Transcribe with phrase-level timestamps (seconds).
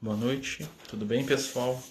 [0.00, 1.82] Boa noite, tudo bem pessoal?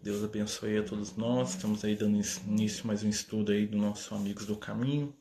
[0.00, 1.50] Deus abençoe a todos nós.
[1.50, 2.16] Estamos aí dando
[2.46, 5.12] início mais um estudo aí do nosso Amigos do Caminho.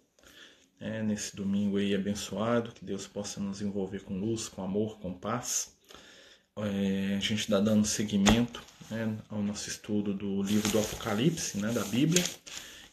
[0.80, 5.12] É, nesse domingo aí abençoado, que Deus possa nos envolver com luz, com amor, com
[5.12, 5.76] paz.
[6.58, 8.62] É, a gente está dando seguimento
[8.92, 12.24] né, ao nosso estudo do livro do Apocalipse, né, da Bíblia.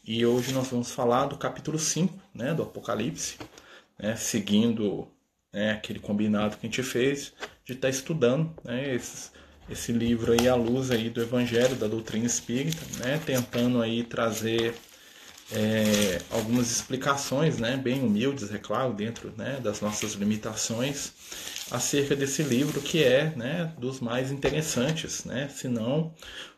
[0.02, 3.36] E hoje nós vamos falar do capítulo 5 né, do Apocalipse,
[3.98, 5.07] né, seguindo
[5.52, 7.34] né, aquele combinado que a gente fez
[7.64, 8.98] de estar tá estudando né,
[9.68, 14.75] esse livro aí à luz aí do Evangelho, da doutrina espírita, né, tentando aí trazer
[15.52, 21.12] é, algumas explicações, né, bem humildes, é claro, dentro né, das nossas limitações,
[21.70, 26.14] acerca desse livro que é né, dos mais interessantes, né, se não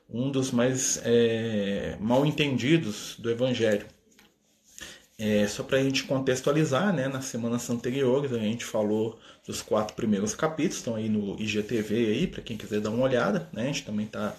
[0.08, 3.86] um dos mais é, mal entendidos do Evangelho.
[5.18, 9.94] É, só para a gente contextualizar, né, nas semanas anteriores a gente falou dos quatro
[9.96, 13.66] primeiros capítulos, estão aí no IGTV aí, para quem quiser dar uma olhada, né, a
[13.66, 14.36] gente também está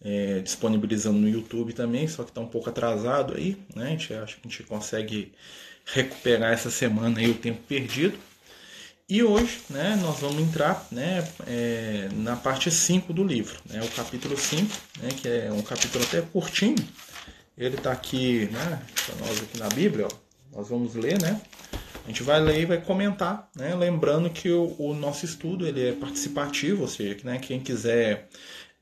[0.00, 4.14] é, disponibilizando no YouTube também, só que está um pouco atrasado aí, né, a gente
[4.14, 5.32] acha que a gente consegue
[5.84, 8.16] recuperar essa semana aí o tempo perdido.
[9.08, 13.88] E hoje, né, nós vamos entrar, né, é, na parte 5 do livro, né, o
[13.88, 16.76] capítulo 5, né, que é um capítulo até curtinho,
[17.56, 21.40] ele está aqui, né, para nós aqui na Bíblia, ó, nós vamos ler, né?
[22.04, 23.74] A gente vai ler e vai comentar, né?
[23.74, 28.28] Lembrando que o, o nosso estudo ele é participativo, ou seja, que, né, quem quiser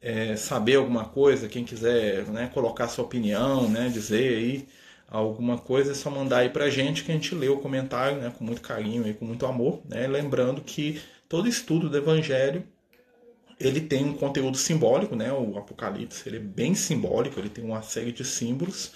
[0.01, 4.69] é, saber alguma coisa, quem quiser né, colocar sua opinião, né, dizer aí
[5.09, 8.33] alguma coisa, é só mandar aí pra gente que a gente lê o comentário né,
[8.37, 9.83] com muito carinho e com muito amor.
[9.89, 10.07] Né?
[10.07, 12.65] Lembrando que todo estudo do Evangelho
[13.61, 15.31] ele tem um conteúdo simbólico, né?
[15.31, 18.91] O Apocalipse ele é bem simbólico, ele tem uma série de símbolos.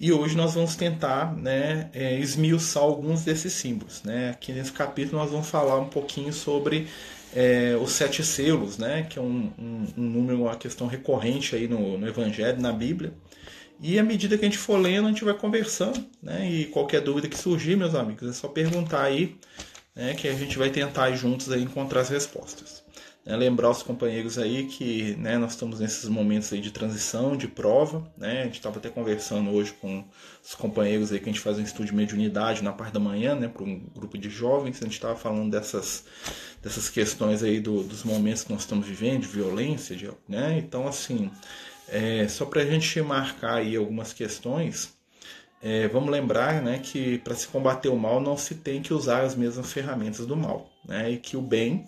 [0.00, 4.02] E hoje nós vamos tentar né, é, esmiuçar alguns desses símbolos.
[4.04, 4.30] Né?
[4.30, 6.86] Aqui nesse capítulo nós vamos falar um pouquinho sobre
[7.34, 9.02] é, os sete selos, né?
[9.02, 13.12] que é um, um, um, número, uma questão recorrente aí no, no Evangelho, na Bíblia.
[13.80, 16.02] E à medida que a gente for lendo, a gente vai conversando.
[16.22, 16.50] Né?
[16.50, 19.36] E qualquer dúvida que surgir, meus amigos, é só perguntar aí,
[19.94, 20.14] né?
[20.14, 22.84] que a gente vai tentar juntos aí encontrar as respostas.
[23.28, 27.46] É lembrar os companheiros aí que né, nós estamos nesses momentos aí de transição, de
[27.46, 28.10] prova.
[28.16, 28.40] Né?
[28.40, 30.02] A gente estava até conversando hoje com
[30.42, 33.34] os companheiros aí que a gente faz um estudo de mediunidade na parte da manhã,
[33.34, 34.78] né, para um grupo de jovens.
[34.80, 36.06] A gente estava falando dessas,
[36.62, 39.94] dessas questões aí do, dos momentos que nós estamos vivendo, de violência.
[39.94, 40.56] De, né?
[40.56, 41.30] Então, assim,
[41.86, 44.96] é, só para a gente marcar aí algumas questões.
[45.60, 49.22] É, vamos lembrar né, que para se combater o mal não se tem que usar
[49.22, 51.84] as mesmas ferramentas do mal, né, e que o bem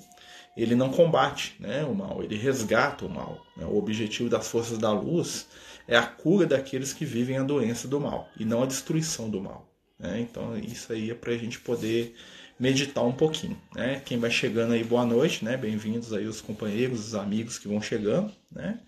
[0.56, 3.44] ele não combate né, o mal, ele resgata o mal.
[3.56, 3.64] Né?
[3.64, 5.46] O objetivo das forças da luz
[5.86, 9.40] é a cura daqueles que vivem a doença do mal e não a destruição do
[9.40, 9.68] mal.
[9.98, 10.20] Né?
[10.20, 12.14] Então isso aí é para a gente poder
[12.58, 13.56] meditar um pouquinho.
[13.74, 14.02] Né?
[14.04, 15.56] Quem vai chegando aí, boa noite, né?
[15.56, 18.32] bem-vindos aí os companheiros, os amigos que vão chegando.
[18.50, 18.78] Né?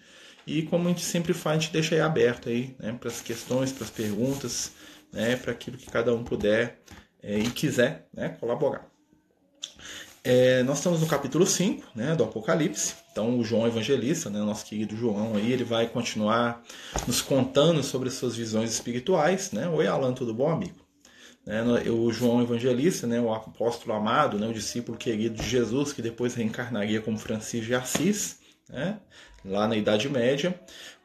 [0.47, 2.93] E como a gente sempre faz, a gente deixa aí aberto aí, né?
[2.99, 4.73] para as questões, para as perguntas,
[5.13, 5.37] né?
[5.37, 6.81] para aquilo que cada um puder
[7.23, 8.31] é, e quiser né?
[8.41, 8.92] colaborar.
[10.25, 12.95] É, nós estamos no capítulo 5 né, do Apocalipse.
[13.11, 16.63] Então, o João Evangelista, né, nosso querido João, aí, ele vai continuar
[17.09, 19.51] nos contando sobre as suas visões espirituais.
[19.51, 19.69] Né?
[19.69, 20.77] Oi, Alan, tudo bom, amigo?
[21.45, 26.01] Né, o João Evangelista, né, o apóstolo amado, né, o discípulo querido de Jesus, que
[26.01, 28.39] depois reencarnaria como Francisco de Assis,
[28.69, 29.01] né,
[29.45, 30.55] lá na Idade Média.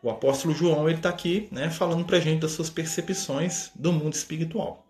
[0.04, 4.14] O apóstolo João está aqui né, falando para a gente das suas percepções do mundo
[4.14, 4.87] espiritual.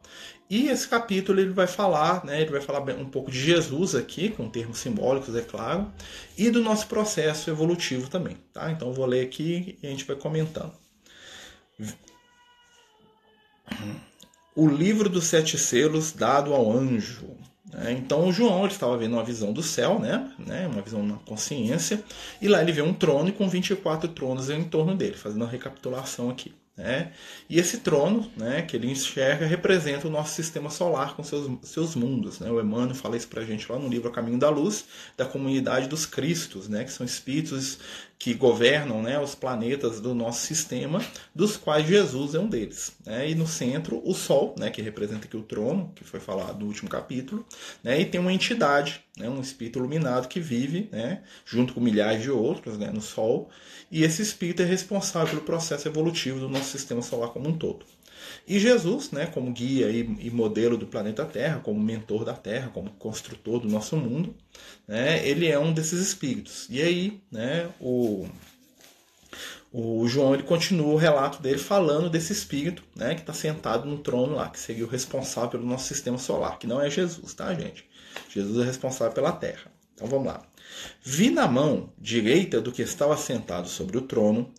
[0.49, 4.29] E esse capítulo ele vai falar, né, ele vai falar um pouco de Jesus aqui,
[4.29, 5.91] com termos simbólicos, é claro,
[6.37, 8.37] e do nosso processo evolutivo também.
[8.53, 8.71] Tá?
[8.71, 10.71] Então vou ler aqui e a gente vai comentando.
[14.55, 17.27] O livro dos sete selos dado ao anjo.
[17.73, 17.91] Né?
[17.91, 20.31] Então João ele estava vendo uma visão do céu, né?
[20.39, 20.65] né?
[20.67, 22.01] uma visão na consciência,
[22.41, 26.29] e lá ele vê um trono com 24 tronos em torno dele, fazendo uma recapitulação
[26.29, 26.53] aqui.
[26.77, 27.11] Né?
[27.49, 31.95] E esse trono né, que ele enxerga representa o nosso sistema solar com seus, seus
[31.95, 32.39] mundos.
[32.39, 32.51] Né?
[32.51, 34.85] O Emmanuel fala isso para a gente lá no livro A Caminho da Luz,
[35.17, 37.79] da comunidade dos Cristos, né, que são espíritos
[38.19, 41.03] que governam né, os planetas do nosso sistema,
[41.35, 42.93] dos quais Jesus é um deles.
[43.05, 43.29] Né?
[43.29, 46.65] E no centro, o Sol, né, que representa aqui o trono, que foi falado no
[46.65, 47.45] último capítulo,
[47.83, 52.23] né, e tem uma entidade, né, um espírito iluminado que vive né, junto com milhares
[52.23, 53.49] de outros né, no Sol,
[53.91, 57.85] e esse espírito é responsável pelo processo evolutivo do nosso sistema solar como um todo.
[58.47, 62.91] E Jesus, né, como guia e, modelo do planeta Terra, como mentor da Terra, como
[62.91, 64.33] construtor do nosso mundo,
[64.87, 66.65] né, ele é um desses espíritos.
[66.69, 68.25] E aí, né, o,
[69.69, 73.97] o João ele continua o relato dele falando desse espírito, né, que está sentado no
[73.97, 77.53] trono lá, que seria o responsável pelo nosso sistema solar, que não é Jesus, tá,
[77.53, 77.85] gente?
[78.29, 79.69] Jesus é responsável pela Terra.
[79.93, 80.41] Então vamos lá.
[81.03, 84.53] Vi na mão direita do que estava sentado sobre o trono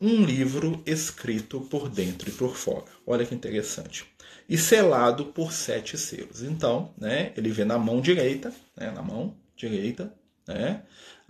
[0.00, 2.84] um livro escrito por dentro e por fora.
[3.06, 4.04] Olha que interessante.
[4.48, 6.42] E selado por sete selos.
[6.42, 10.12] Então, né, ele vê na mão direita, né, na mão direita,
[10.46, 10.82] né,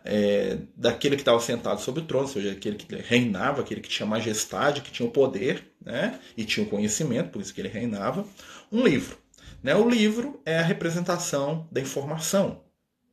[0.05, 3.89] é, daquele que estava sentado sobre o trono, ou seja, aquele que reinava, aquele que
[3.89, 7.69] tinha majestade, que tinha o poder, né, e tinha o conhecimento, por isso que ele
[7.69, 8.27] reinava,
[8.71, 9.17] um livro.
[9.63, 9.75] Né?
[9.75, 12.61] O livro é a representação da informação,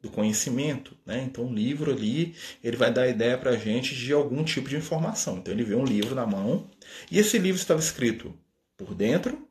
[0.02, 0.98] do conhecimento.
[1.06, 1.24] Né?
[1.26, 4.78] Então, o livro ali ele vai dar ideia para a gente de algum tipo de
[4.78, 5.38] informação.
[5.38, 6.70] Então, ele vê um livro na mão
[7.10, 8.34] e esse livro estava escrito
[8.78, 9.48] por dentro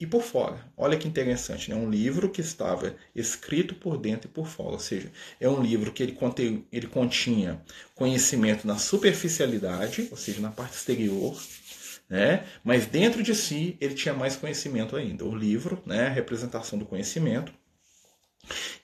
[0.00, 0.64] e por fora.
[0.76, 1.76] Olha que interessante, né?
[1.76, 5.10] Um livro que estava escrito por dentro e por fora, ou seja,
[5.40, 7.60] é um livro que ele, conte, ele continha
[7.94, 11.36] conhecimento na superficialidade, ou seja, na parte exterior,
[12.08, 12.46] né?
[12.62, 15.24] Mas dentro de si ele tinha mais conhecimento ainda.
[15.24, 17.52] O livro, né, a representação do conhecimento,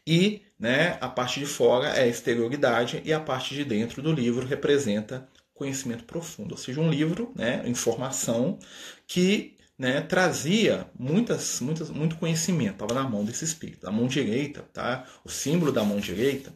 [0.07, 4.13] e né, a parte de fora é a exterioridade e a parte de dentro do
[4.13, 8.59] livro representa conhecimento profundo, ou seja, um livro, né, informação
[9.07, 13.87] que né, trazia muitas, muitas, muito conhecimento, estava na mão desse espírito.
[13.89, 15.05] A mão direita, tá?
[15.25, 16.53] o símbolo da mão direita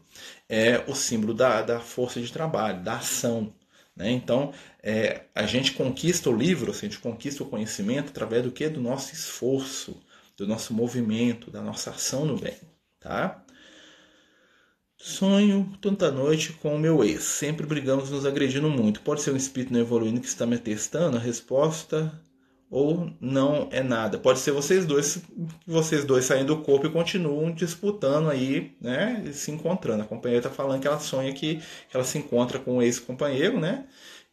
[0.48, 3.52] é o símbolo da, da força de trabalho, da ação.
[3.96, 4.10] Né?
[4.12, 4.52] Então,
[4.82, 8.68] é, a gente conquista o livro, a gente conquista o conhecimento através do que?
[8.68, 10.00] Do nosso esforço,
[10.36, 12.54] do nosso movimento, da nossa ação no bem.
[13.08, 13.42] Tá?
[14.98, 17.24] Sonho tanta noite com o meu ex.
[17.24, 19.00] Sempre brigamos nos agredindo muito.
[19.00, 21.16] Pode ser um espírito não evoluindo que está me testando?
[21.16, 22.12] A resposta
[22.70, 24.18] ou não é nada.
[24.18, 25.22] Pode ser vocês dois,
[25.66, 29.24] vocês dois saindo do corpo e continuam disputando aí, né?
[29.32, 30.02] Se encontrando.
[30.02, 31.62] A companheira está falando que ela sonha que
[31.94, 33.86] ela se encontra com o ex-companheiro, né?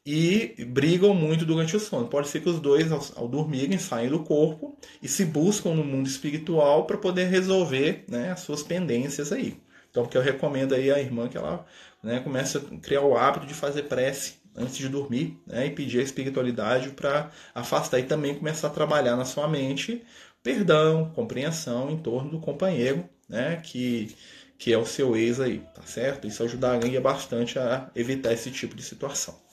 [0.06, 2.08] E brigam muito durante o sono.
[2.08, 5.84] Pode ser que os dois, ao, ao dormirem, saem do corpo e se buscam no
[5.84, 9.58] mundo espiritual para poder resolver né, as suas pendências aí.
[9.90, 11.66] Então, que eu recomendo aí a irmã que ela
[12.04, 16.00] né, comece a criar o hábito de fazer prece antes de dormir né, e pedir
[16.00, 20.04] a espiritualidade para afastar e também começar a trabalhar na sua mente
[20.46, 24.16] perdão, compreensão em torno do companheiro, né, que,
[24.60, 26.28] que é o seu ex aí, tá certo?
[26.28, 29.45] Isso ajudaria bastante a evitar esse tipo de situação.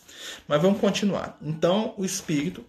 [0.47, 1.39] Mas vamos continuar.
[1.43, 2.65] Então, o espírito,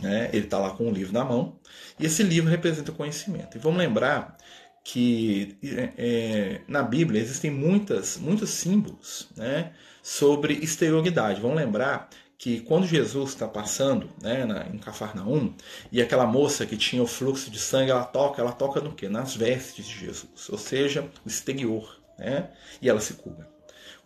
[0.00, 1.56] né, ele está lá com o livro na mão,
[1.98, 3.56] e esse livro representa conhecimento.
[3.56, 4.36] E vamos lembrar
[4.82, 9.72] que é, é, na Bíblia existem muitas, muitos símbolos né,
[10.02, 11.40] sobre exterioridade.
[11.40, 12.08] Vamos lembrar
[12.40, 15.54] que quando Jesus está passando né, na, em Cafarnaum
[15.92, 19.10] e aquela moça que tinha o fluxo de sangue, ela toca, ela toca no quê?
[19.10, 22.48] Nas vestes de Jesus, ou seja, o exterior, né,
[22.80, 23.46] e ela se cura.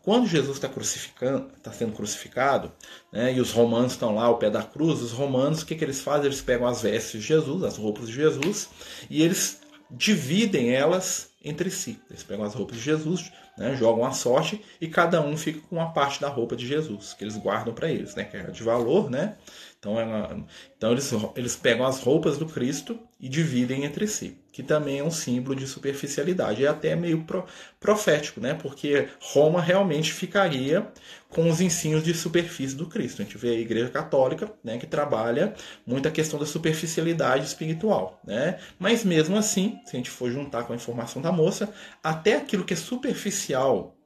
[0.05, 2.71] Quando Jesus está está sendo crucificado,
[3.11, 5.83] né, e os romanos estão lá ao pé da cruz, os romanos o que, que
[5.83, 6.27] eles fazem?
[6.27, 8.69] Eles pegam as vestes de Jesus, as roupas de Jesus,
[9.09, 11.99] e eles dividem elas entre si.
[12.11, 15.77] Eles pegam as roupas de Jesus, né, jogam a sorte e cada um fica com
[15.77, 18.63] uma parte da roupa de Jesus, que eles guardam para eles, né, que é de
[18.63, 19.37] valor, né?
[19.79, 20.47] Então, é uma,
[20.77, 25.03] então eles, eles pegam as roupas do Cristo e dividem entre si, que também é
[25.03, 26.65] um símbolo de superficialidade.
[26.65, 27.45] É até meio pro,
[27.81, 28.55] profético, né?
[28.55, 30.87] porque Roma realmente ficaria
[31.29, 33.21] com os ensinos de superfície do Cristo.
[33.21, 35.55] A gente vê a Igreja Católica né, que trabalha
[35.85, 38.21] muito a questão da superficialidade espiritual.
[38.25, 38.61] Né?
[38.79, 42.65] Mas mesmo assim, se a gente for juntar com a informação da moça, até aquilo
[42.65, 43.97] que é superficial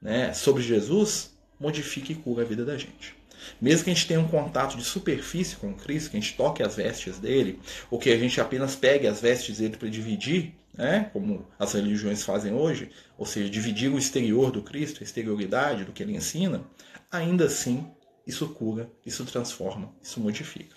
[0.00, 3.19] né, sobre Jesus modifica e cura a vida da gente.
[3.60, 6.62] Mesmo que a gente tenha um contato de superfície com Cristo, que a gente toque
[6.62, 7.58] as vestes dele,
[7.90, 12.22] ou que a gente apenas pegue as vestes dele para dividir, né, como as religiões
[12.22, 16.62] fazem hoje, ou seja, dividir o exterior do Cristo, a exterioridade do que ele ensina,
[17.10, 17.86] ainda assim
[18.26, 20.76] isso cura, isso transforma, isso modifica.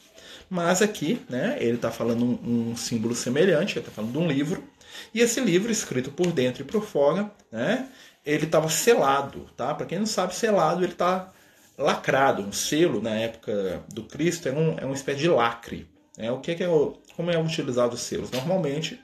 [0.50, 4.28] Mas aqui, né, ele está falando um, um, símbolo semelhante, ele está falando de um
[4.28, 4.64] livro,
[5.14, 7.88] e esse livro, escrito por dentro e por fora, né,
[8.26, 9.50] ele estava selado.
[9.56, 9.74] Tá?
[9.74, 11.32] Para quem não sabe, selado ele está
[11.78, 12.42] lacrado.
[12.42, 15.88] Um selo, na época do Cristo, é, um, é uma espécie de lacre.
[16.18, 18.30] É, o que é, o, como é utilizado os selos?
[18.32, 19.00] Normalmente,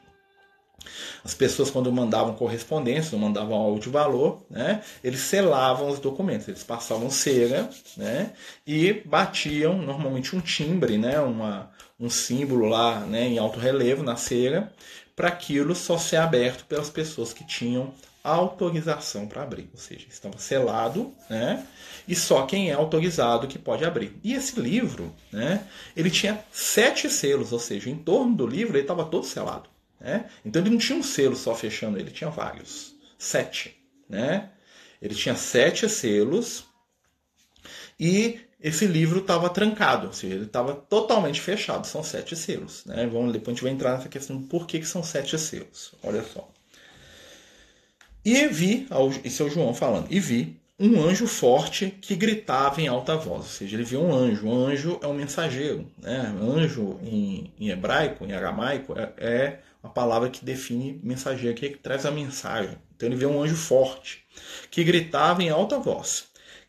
[1.23, 6.63] as pessoas, quando mandavam correspondência, mandavam algo de valor, né, eles selavam os documentos, eles
[6.63, 8.33] passavam cera né,
[8.65, 14.15] e batiam normalmente um timbre, né, uma, um símbolo lá né, em alto relevo na
[14.15, 14.71] cera,
[15.15, 20.37] para aquilo só ser aberto pelas pessoas que tinham autorização para abrir, ou seja, estava
[20.37, 21.65] selado, né?
[22.07, 24.17] E só quem é autorizado que pode abrir.
[24.23, 25.65] E esse livro, né?
[25.95, 30.29] Ele tinha sete selos, ou seja, em torno do livro ele estava todo selado, né?
[30.43, 34.49] Então ele não tinha um selo só fechando, ele tinha vários, sete, né?
[35.01, 36.65] Ele tinha sete selos
[37.97, 41.87] e esse livro estava trancado, ou seja, ele estava totalmente fechado.
[41.87, 43.07] São sete selos, né?
[43.07, 45.93] Vamos depois a gente vai entrar nessa questão do porquê que são sete selos.
[46.03, 46.49] Olha só.
[48.23, 48.87] E vi,
[49.23, 53.41] esse é o João falando, e vi um anjo forte que gritava em alta voz.
[53.41, 54.47] Ou seja, ele viu um anjo.
[54.47, 55.85] Um anjo é um mensageiro.
[55.97, 56.33] Né?
[56.41, 61.69] Anjo em, em hebraico, em aramaico, é, é uma palavra que define mensageiro, que, é
[61.69, 62.77] que traz a mensagem.
[62.95, 64.23] Então ele viu um anjo forte
[64.71, 66.25] que gritava em alta voz.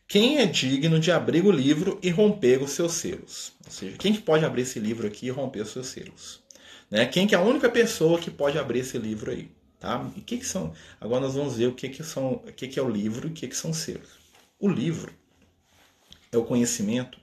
[0.08, 3.52] Quem é digno de abrir o livro e romper os seus selos?
[3.64, 6.40] Ou seja, quem que pode abrir esse livro aqui e romper os seus selos?
[6.90, 7.06] Né?
[7.06, 9.48] Quem que é a única pessoa que pode abrir esse livro aí?
[9.80, 10.12] Tá?
[10.14, 10.74] E que, que são?
[11.00, 13.30] Agora nós vamos ver o que, que, são, o que, que é o livro e
[13.30, 14.10] o que, que são selos.
[14.58, 15.12] O livro
[16.30, 17.18] é o conhecimento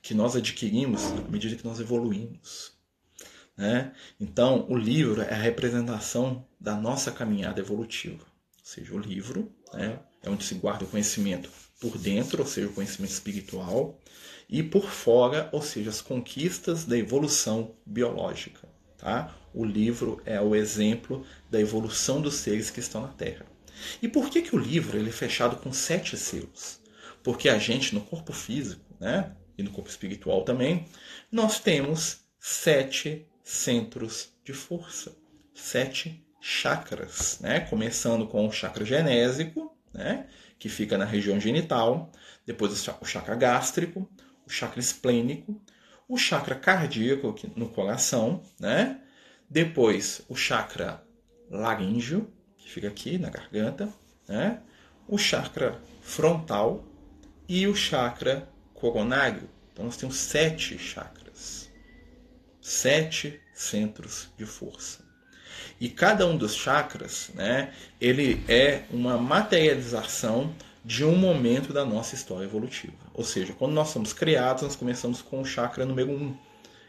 [0.00, 2.72] que nós adquirimos à medida que nós evoluímos.
[3.56, 3.92] Né?
[4.20, 8.22] Então, o livro é a representação da nossa caminhada evolutiva.
[8.22, 12.68] Ou seja, o livro né, é onde se guarda o conhecimento por dentro, ou seja,
[12.68, 14.00] o conhecimento espiritual,
[14.48, 18.68] e por fora, ou seja, as conquistas da evolução biológica.
[18.96, 19.34] Tá?
[19.56, 23.46] O livro é o exemplo da evolução dos seres que estão na Terra.
[24.02, 26.78] E por que, que o livro ele é fechado com sete selos?
[27.24, 30.84] Porque a gente, no corpo físico né, e no corpo espiritual também,
[31.32, 35.16] nós temos sete centros de força,
[35.54, 37.60] sete chakras, né?
[37.60, 40.26] começando com o chakra genésico, né?
[40.58, 42.12] que fica na região genital,
[42.44, 44.06] depois o chakra gástrico,
[44.46, 45.58] o chakra esplênico,
[46.06, 49.00] o chakra cardíaco no coração, né?
[49.48, 51.02] Depois o chakra
[51.50, 53.88] laríngeo, que fica aqui na garganta,
[54.28, 54.60] né?
[55.06, 56.84] O chakra frontal
[57.48, 59.48] e o chakra coronário.
[59.72, 61.70] Então nós temos sete chakras,
[62.60, 65.04] sete centros de força.
[65.80, 72.14] E cada um dos chakras, né, ele é uma materialização de um momento da nossa
[72.14, 72.94] história evolutiva.
[73.12, 76.38] Ou seja, quando nós somos criados, nós começamos com o chakra número 1, um,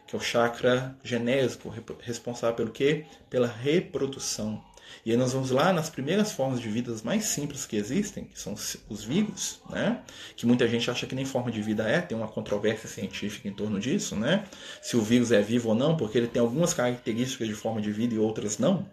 [0.07, 3.05] que é o chakra genésico, responsável pelo quê?
[3.29, 4.63] Pela reprodução.
[5.05, 8.39] E aí nós vamos lá nas primeiras formas de vida mais simples que existem, que
[8.39, 8.55] são
[8.89, 10.01] os vírus, né?
[10.35, 13.53] Que muita gente acha que nem forma de vida é, tem uma controvérsia científica em
[13.53, 14.45] torno disso, né?
[14.81, 17.91] Se o vírus é vivo ou não, porque ele tem algumas características de forma de
[17.91, 18.85] vida e outras não.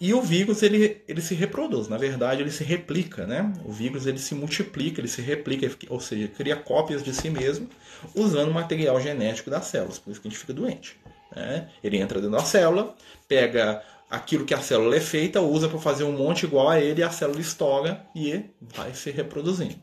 [0.00, 3.52] E o vírus ele, ele se reproduz, na verdade ele se replica, né?
[3.64, 7.68] O vírus ele se multiplica, ele se replica, ou seja, cria cópias de si mesmo
[8.14, 10.96] usando o material genético das células, por isso que a gente fica doente.
[11.34, 11.68] Né?
[11.82, 12.94] Ele entra dentro da célula,
[13.28, 17.02] pega aquilo que a célula é feita, usa para fazer um monte igual a ele,
[17.02, 19.76] a célula estoura e vai se reproduzindo.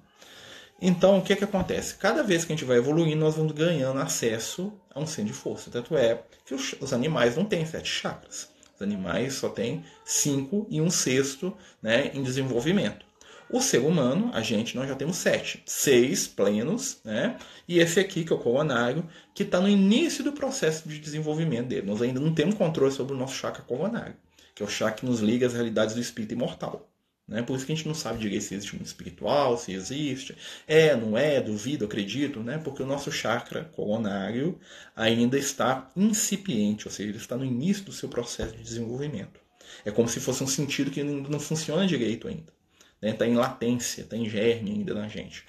[0.81, 1.95] Então, o que, é que acontece?
[1.95, 5.37] Cada vez que a gente vai evoluindo, nós vamos ganhando acesso a um centro de
[5.37, 5.69] força.
[5.69, 8.50] Tanto é que os animais não têm sete chakras.
[8.81, 13.05] Os animais só têm cinco e um sexto né, em desenvolvimento.
[13.47, 15.61] O ser humano, a gente, nós já temos sete.
[15.67, 17.37] Seis plenos, né?
[17.67, 21.67] E esse aqui, que é o coronário, que está no início do processo de desenvolvimento
[21.67, 21.85] dele.
[21.85, 24.15] Nós ainda não temos controle sobre o nosso chakra coronário,
[24.55, 26.90] que é o chakra que nos liga às realidades do espírito imortal.
[27.31, 27.41] Né?
[27.41, 30.35] Por isso que a gente não sabe direito se existe mundo espiritual, se existe.
[30.67, 32.57] É, não é, duvido, acredito, né?
[32.57, 34.59] porque o nosso chakra coronário
[34.93, 39.39] ainda está incipiente, ou seja, ele está no início do seu processo de desenvolvimento.
[39.85, 42.51] É como se fosse um sentido que não funciona direito ainda.
[42.95, 43.13] Está né?
[43.13, 45.45] Tá em latência, está em germe ainda na gente.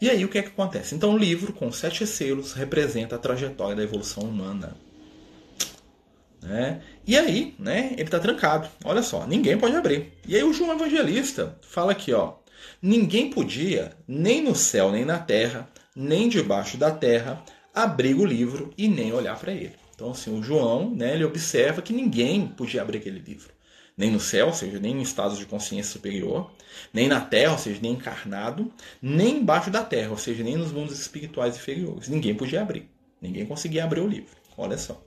[0.00, 0.94] E aí o que é que acontece?
[0.94, 4.74] Então o livro, com sete selos, representa a trajetória da evolução humana.
[6.42, 6.80] Né?
[7.06, 8.68] E aí, né, ele está trancado.
[8.84, 10.12] Olha só, ninguém pode abrir.
[10.26, 12.34] E aí o João Evangelista fala aqui, ó,
[12.80, 17.42] ninguém podia, nem no céu, nem na terra, nem debaixo da terra,
[17.74, 19.74] abrir o livro e nem olhar para ele.
[19.94, 23.52] Então, assim, o João, né, ele observa que ninguém podia abrir aquele livro.
[23.96, 26.52] Nem no céu, ou seja, nem em estados de consciência superior,
[26.92, 30.70] nem na terra, ou seja, nem encarnado, nem embaixo da terra, ou seja, nem nos
[30.70, 32.08] mundos espirituais inferiores.
[32.08, 32.88] Ninguém podia abrir.
[33.20, 34.36] Ninguém conseguia abrir o livro.
[34.56, 35.02] Olha só.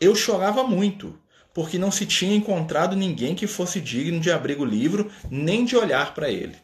[0.00, 1.18] Eu chorava muito,
[1.52, 5.76] porque não se tinha encontrado ninguém que fosse digno de abrir o livro, nem de
[5.76, 6.56] olhar para ele.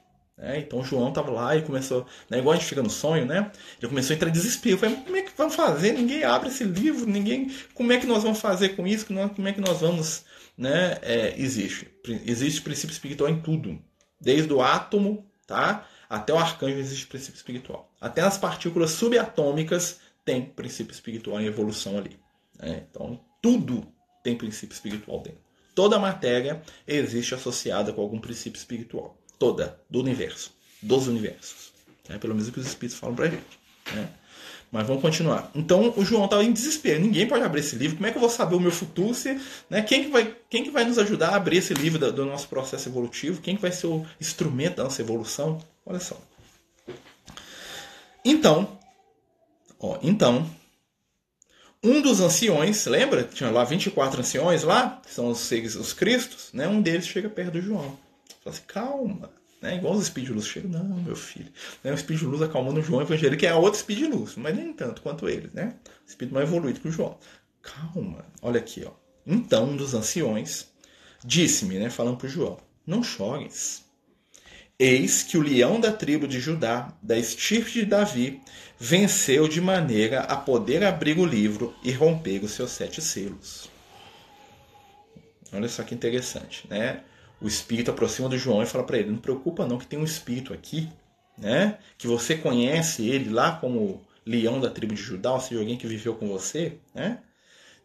[0.43, 3.53] É, então João estava lá e começou, né, igual a gente fica no sonho, né?
[3.79, 4.79] Ele começou a entrar em desespero.
[4.79, 5.93] Falei, como é que vamos fazer?
[5.93, 7.55] Ninguém abre esse livro, ninguém.
[7.75, 9.07] Como é que nós vamos fazer com isso?
[9.07, 10.25] Como é que nós vamos,
[10.57, 10.97] né?
[11.03, 11.89] É, existe,
[12.25, 13.79] existe princípio espiritual em tudo,
[14.19, 15.87] desde o átomo, tá?
[16.09, 17.93] Até o arcanjo existe princípio espiritual.
[18.01, 22.19] Até nas partículas subatômicas tem princípio espiritual em evolução ali.
[22.61, 22.85] Né?
[22.90, 23.87] Então tudo
[24.23, 25.40] tem princípio espiritual dentro.
[25.75, 30.52] Toda matéria existe associada com algum princípio espiritual toda do universo,
[30.83, 31.73] dos universos.
[32.09, 32.19] Né?
[32.19, 33.59] Pelo menos o que os espíritos falam pra gente.
[33.95, 34.09] Né?
[34.71, 35.50] Mas vamos continuar.
[35.55, 37.00] Então o João estava em desespero.
[37.00, 37.97] Ninguém pode abrir esse livro.
[37.97, 39.14] Como é que eu vou saber o meu futuro?
[39.14, 39.83] Se, né?
[39.83, 42.47] quem, que vai, quem que vai nos ajudar a abrir esse livro do, do nosso
[42.49, 43.40] processo evolutivo?
[43.40, 45.59] Quem que vai ser o instrumento da nossa evolução?
[45.85, 46.21] Olha só.
[48.25, 48.79] Então,
[49.81, 50.49] ó, então,
[51.83, 53.25] um dos anciões, lembra?
[53.25, 56.69] Tinha lá 24 anciões lá, que são os os cristos, né?
[56.69, 57.99] Um deles chega perto do João
[58.43, 59.31] Fala assim, calma.
[59.61, 59.77] Né?
[59.77, 61.53] Igual os speed luz chegam, não, meu filho.
[61.85, 61.93] Né?
[61.93, 65.03] O speed luz acalmando o João Evangelho, que é outro speed luz, mas nem tanto
[65.03, 65.75] quanto ele, né?
[66.07, 67.19] O speed mais evoluído que o João.
[67.63, 68.93] Calma, olha aqui, ó.
[69.27, 70.67] Então, um dos anciões
[71.23, 73.85] disse-me, né, falando para o João: Não chores.
[74.81, 78.41] Eis que o leão da tribo de Judá, da estirpe de Davi,
[78.79, 83.69] venceu de maneira a poder abrir o livro e romper os seus sete selos.
[85.53, 87.03] Olha só que interessante, né?
[87.43, 90.05] O espírito aproxima do João e fala para ele: Não preocupa não que tem um
[90.05, 90.89] espírito aqui,
[91.37, 91.77] né?
[91.99, 95.87] Que você conhece ele lá como leão da tribo de Judá, ou seja, alguém que
[95.87, 97.19] viveu com você, né?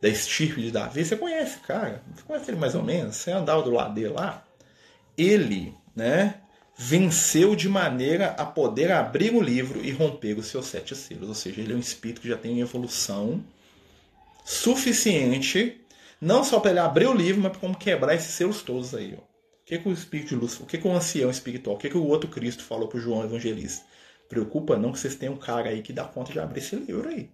[0.01, 2.01] Da estirpe de Davi, você conhece, cara.
[2.15, 3.17] Você conhece ele mais ou menos.
[3.17, 4.45] Você andava do lado dele lá.
[5.17, 6.35] Ele, né?
[6.77, 11.29] Venceu de maneira a poder abrir o livro e romper os seus sete selos.
[11.29, 13.43] Ou seja, ele é um espírito que já tem evolução
[14.43, 15.81] suficiente,
[16.19, 19.15] não só para ele abrir o livro, mas como quebrar esses selos todos aí.
[19.17, 19.21] Ó.
[19.21, 21.89] O que, que o espírito de luz, o que, que o ancião espiritual, o que,
[21.89, 23.83] que o outro Cristo falou para João Evangelista?
[24.29, 27.09] Preocupa não que vocês tenham um cara aí que dá conta de abrir esse livro
[27.09, 27.29] aí.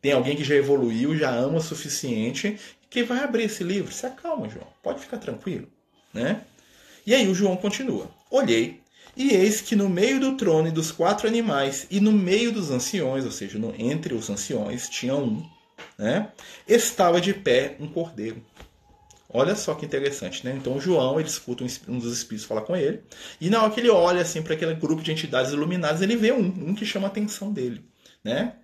[0.00, 3.92] Tem alguém que já evoluiu, já ama o suficiente, que vai abrir esse livro.
[3.92, 4.66] Se acalma, João.
[4.82, 5.66] Pode ficar tranquilo,
[6.12, 6.42] né?
[7.04, 8.08] E aí o João continua.
[8.30, 8.80] Olhei,
[9.16, 12.70] e eis que no meio do trono e dos quatro animais, e no meio dos
[12.70, 15.42] anciões, ou seja, no, entre os anciões, tinha um,
[15.96, 16.30] né?
[16.68, 18.42] Estava de pé um cordeiro.
[19.28, 20.54] Olha só que interessante, né?
[20.56, 23.00] Então João, ele escuta um dos espíritos falar com ele,
[23.40, 26.32] e na hora que ele olha assim para aquele grupo de entidades iluminadas, ele vê
[26.32, 27.82] um, um que chama a atenção dele,
[28.22, 28.54] né?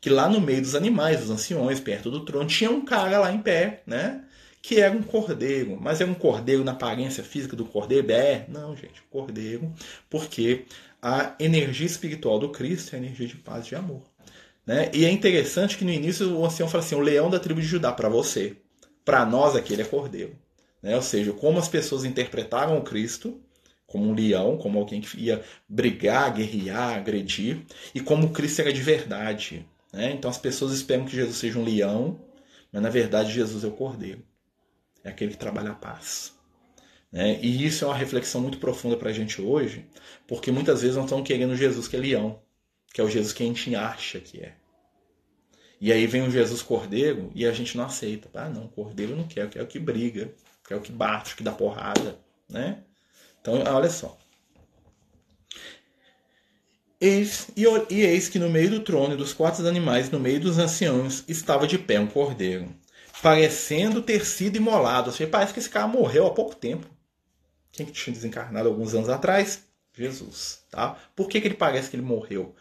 [0.00, 3.32] Que lá no meio dos animais, dos anciões, perto do trono, tinha um cara lá
[3.32, 4.24] em pé, né?
[4.62, 5.76] Que era um cordeiro.
[5.78, 8.10] Mas é um cordeiro na aparência física do cordeiro?
[8.12, 9.74] É, não, gente, cordeiro,
[10.08, 10.64] porque
[11.02, 14.02] a energia espiritual do Cristo é a energia de paz e de amor.
[14.64, 14.88] Né?
[14.94, 17.66] E é interessante que no início o ancião fala assim: o leão da tribo de
[17.66, 18.56] Judá para você.
[19.04, 20.36] Para nós aqui ele é cordeiro.
[20.80, 20.94] Né?
[20.94, 23.40] Ou seja, como as pessoas interpretaram o Cristo
[23.84, 27.60] como um leão, como alguém que ia brigar, guerrear, agredir,
[27.94, 29.66] e como o Cristo era de verdade.
[29.92, 30.12] Né?
[30.12, 32.18] Então as pessoas esperam que Jesus seja um leão,
[32.72, 34.24] mas na verdade Jesus é o cordeiro
[35.04, 36.32] é aquele que trabalha a paz.
[37.10, 37.38] Né?
[37.42, 39.86] E isso é uma reflexão muito profunda para a gente hoje,
[40.26, 42.40] porque muitas vezes nós estamos querendo Jesus que é leão,
[42.92, 44.54] que é o Jesus que a gente acha que é.
[45.80, 48.30] E aí vem o Jesus Cordeiro e a gente não aceita.
[48.34, 50.32] Ah, não, Cordeiro não quer, quer o que briga,
[50.66, 52.18] quer o que bate, que dá porrada.
[52.48, 52.84] Né?
[53.40, 54.16] Então, olha só.
[57.00, 60.38] Eis, e, e eis que no meio do trono e dos quatro animais, no meio
[60.38, 62.72] dos anciãos, estava de pé um cordeiro
[63.22, 65.10] parecendo ter sido imolado.
[65.10, 66.86] Assim, parece que esse cara morreu há pouco tempo.
[67.70, 69.64] Quem que tinha desencarnado alguns anos atrás?
[69.94, 70.64] Jesus.
[70.70, 70.98] Tá?
[71.14, 72.54] Por que, que ele parece que ele morreu?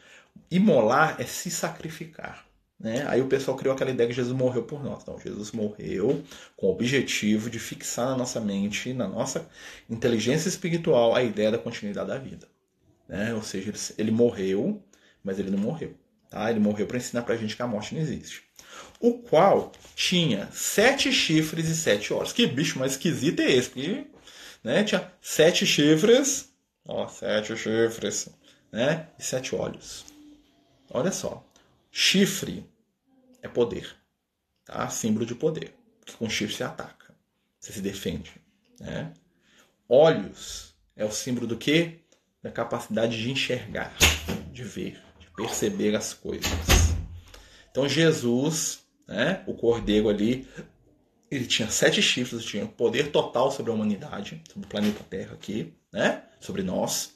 [0.50, 2.46] Imolar é se sacrificar.
[2.80, 3.06] Né?
[3.08, 5.02] Aí o pessoal criou aquela ideia que Jesus morreu por nós.
[5.04, 6.24] Então, Jesus morreu
[6.56, 9.48] com o objetivo de fixar na nossa mente, na nossa
[9.90, 12.48] inteligência espiritual, a ideia da continuidade da vida.
[13.08, 13.34] Né?
[13.34, 14.82] Ou seja, ele morreu,
[15.24, 15.94] mas ele não morreu.
[16.30, 16.50] Tá?
[16.50, 18.51] Ele morreu para ensinar para a gente que a morte não existe
[19.02, 22.32] o qual tinha sete chifres e sete olhos.
[22.32, 23.70] Que bicho mais esquisito é esse?
[23.70, 24.08] Porque,
[24.64, 26.54] né, tinha sete chifres,
[26.88, 28.30] ó, sete chifres,
[28.72, 30.06] né, e sete olhos.
[30.90, 31.44] Olha só,
[31.92, 32.66] chifre
[33.42, 33.96] é poder,
[34.64, 34.88] tá?
[34.90, 35.74] Símbolo de poder.
[36.00, 37.16] Porque com chifre você ataca,
[37.60, 38.32] você se defende,
[38.80, 39.12] né?
[39.90, 42.00] Olhos é o símbolo do quê?
[42.44, 43.96] Da capacidade de enxergar,
[44.52, 46.52] de ver, de perceber as coisas.
[47.72, 48.81] Então Jesus
[49.12, 49.44] né?
[49.46, 50.48] O cordeiro ali,
[51.30, 55.74] ele tinha sete chifres, tinha poder total sobre a humanidade, sobre o planeta Terra aqui,
[55.92, 56.24] né?
[56.40, 57.14] Sobre nós.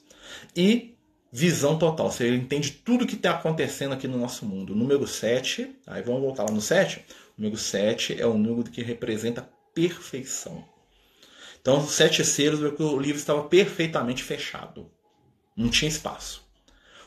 [0.54, 0.94] E
[1.32, 4.72] visão total, ele entende tudo que está acontecendo aqui no nosso mundo.
[4.72, 7.04] O número 7, aí vamos voltar lá no 7.
[7.36, 10.64] O número 7 é o número que representa perfeição.
[11.60, 14.88] Então, os sete selos, o livro estava perfeitamente fechado.
[15.56, 16.45] Não tinha espaço.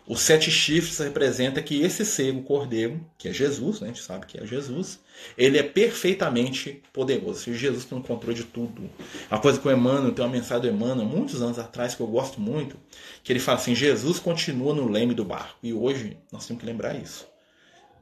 [0.10, 3.90] Os sete chifres representa que esse ser, cordeiro, que é Jesus, né?
[3.90, 5.00] a gente sabe que é Jesus,
[5.38, 7.54] ele é perfeitamente poderoso.
[7.54, 8.90] Jesus tem o controle de tudo.
[9.30, 12.08] A coisa que o Emmanuel, tem uma mensagem do Emmanuel, muitos anos atrás, que eu
[12.08, 12.76] gosto muito,
[13.24, 15.60] que ele fala assim, Jesus continua no leme do barco.
[15.62, 17.28] E hoje nós temos que lembrar isso.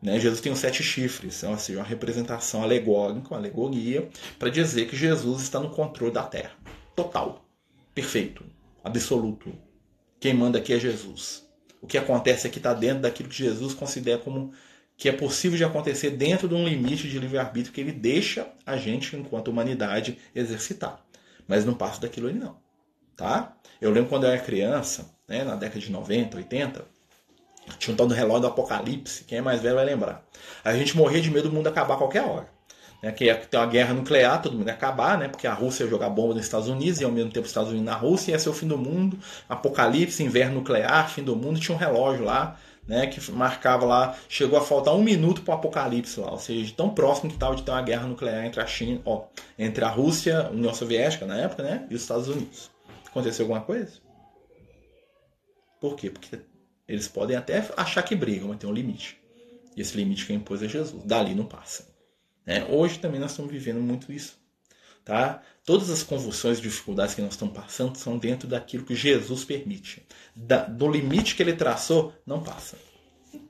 [0.02, 0.18] Né?
[0.18, 4.08] Jesus tem os sete chifres, é uma representação alegórica, uma alegoria,
[4.40, 6.54] para dizer que Jesus está no controle da terra.
[6.96, 7.46] Total.
[7.94, 8.46] Perfeito.
[8.82, 9.52] Absoluto.
[10.22, 11.47] Quem manda aqui é Jesus
[11.82, 14.52] o que acontece aqui está dentro daquilo que Jesus considera como
[14.98, 18.76] que é possível de acontecer dentro de um limite de livre-arbítrio que ele deixa a
[18.78, 21.00] gente, enquanto humanidade, exercitar.
[21.48, 22.58] Mas não passa daquilo ali não.
[23.16, 23.56] Tá?
[23.80, 26.86] Eu lembro quando eu era criança, né, na década de 90, 80,
[27.78, 30.26] tinha um tal do relógio do apocalipse, quem é mais velho vai lembrar.
[30.64, 32.50] A gente morria de medo do mundo acabar a qualquer hora.
[33.02, 35.84] Né, que ia ter uma guerra nuclear, todo mundo ia acabar, né, porque a Rússia
[35.84, 38.32] ia jogar bomba nos Estados Unidos e ao mesmo tempo os Estados Unidos na Rússia,
[38.32, 42.24] ia ser o fim do mundo, apocalipse, inverno nuclear, fim do mundo, tinha um relógio
[42.26, 42.58] lá,
[42.88, 46.74] né, que marcava lá, chegou a faltar um minuto para o apocalipse lá, ou seja,
[46.76, 49.26] tão próximo que estava de ter uma guerra nuclear entre a China, ó,
[49.60, 52.72] entre a Rússia, União Soviética na época, né, e os Estados Unidos.
[53.06, 53.92] Aconteceu alguma coisa?
[55.80, 56.10] Por quê?
[56.10, 56.40] Porque
[56.88, 59.20] eles podem até achar que brigam, mas tem um limite.
[59.76, 61.04] E esse limite que impôs é Jesus.
[61.04, 61.97] Dali não passa.
[62.48, 62.66] Né?
[62.70, 64.40] Hoje também nós estamos vivendo muito isso.
[65.04, 65.42] Tá?
[65.66, 70.06] Todas as convulsões e dificuldades que nós estamos passando são dentro daquilo que Jesus permite.
[70.34, 72.78] Da, do limite que ele traçou, não passa.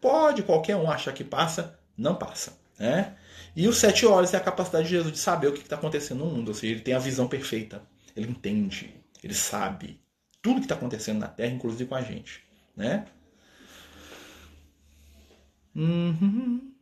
[0.02, 2.58] Pode qualquer um achar que passa, não passa.
[2.78, 3.16] Né?
[3.56, 6.26] E os sete olhos é a capacidade de Jesus de saber o que está acontecendo
[6.26, 6.50] no mundo.
[6.50, 7.82] Ou seja, ele tem a visão perfeita.
[8.16, 10.02] Ele entende, ele sabe
[10.42, 12.44] tudo que está acontecendo na Terra, inclusive com a gente.
[12.76, 13.06] Né?
[15.76, 16.77] Uhum.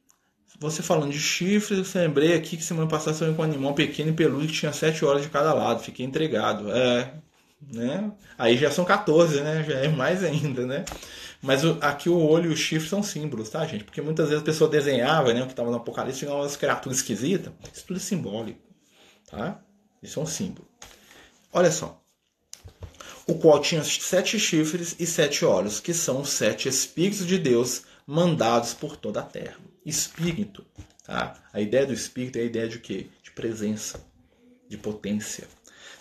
[0.59, 4.11] Você falando de chifres, eu lembrei aqui que semana passada foi com um animal pequeno
[4.11, 5.83] e peludo que tinha 7 horas de cada lado.
[5.83, 6.71] Fiquei entregado.
[6.71, 7.13] É,
[7.61, 8.11] né?
[8.37, 9.63] Aí já são 14, né?
[9.63, 10.85] Já é mais ainda, né?
[11.41, 13.83] Mas o, aqui o olho e o chifre são símbolos, tá, gente?
[13.83, 15.41] Porque muitas vezes a pessoa desenhava, né?
[15.41, 17.51] O que estava no Apocalipse, tinha umas criaturas esquisitas.
[17.73, 18.59] Isso tudo é simbólico,
[19.29, 19.59] tá?
[20.01, 20.67] Isso é um símbolo.
[21.51, 22.01] Olha só.
[23.27, 27.83] O qual tinha sete chifres e sete olhos, que são os sete Espíritos de Deus
[28.05, 29.57] mandados por toda a terra.
[29.85, 30.65] Espírito,
[31.03, 31.35] tá?
[31.53, 33.07] A ideia do espírito é a ideia de quê?
[33.21, 34.03] De presença,
[34.67, 35.47] de potência.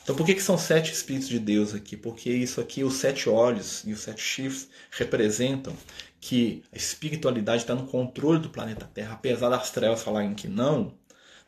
[0.02, 1.96] Então, por que, que são sete espíritos de Deus aqui?
[1.96, 5.74] Porque isso aqui, os sete olhos e os sete chifres, representam
[6.20, 10.94] que a espiritualidade está no controle do planeta Terra, apesar das trevas falarem que não,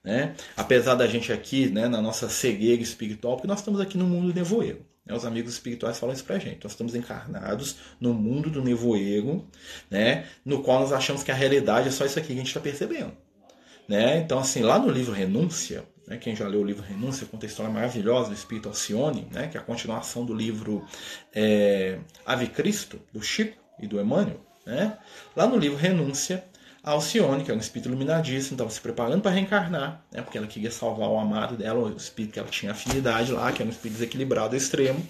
[0.05, 0.35] né?
[0.57, 4.35] apesar da gente aqui, né, na nossa cegueira espiritual, porque nós estamos aqui no mundo
[4.35, 4.85] nevoeiro.
[5.07, 5.15] Né?
[5.15, 6.65] Os amigos espirituais falam isso pra gente.
[6.65, 9.47] Nós estamos encarnados no mundo do nevoeiro,
[9.91, 10.27] né?
[10.45, 12.61] no qual nós achamos que a realidade é só isso aqui que a gente está
[12.61, 13.13] percebendo.
[13.89, 14.19] Né?
[14.19, 17.49] Então, assim, lá no livro Renúncia, né, quem já leu o livro Renúncia, conta a
[17.49, 20.85] história maravilhosa do Espírito Alcione, né, que é a continuação do livro
[21.35, 24.41] é, Ave Cristo, do Chico e do Emmanuel.
[24.65, 24.97] Né?
[25.37, 26.45] Lá no livro Renúncia,
[26.87, 30.71] Alcione, que é um espírito iluminadíssimo, estava se preparando para reencarnar, né, porque ela queria
[30.71, 33.99] salvar o amado dela, o espírito que ela tinha afinidade lá, que era um espírito
[33.99, 35.05] desequilibrado extremo.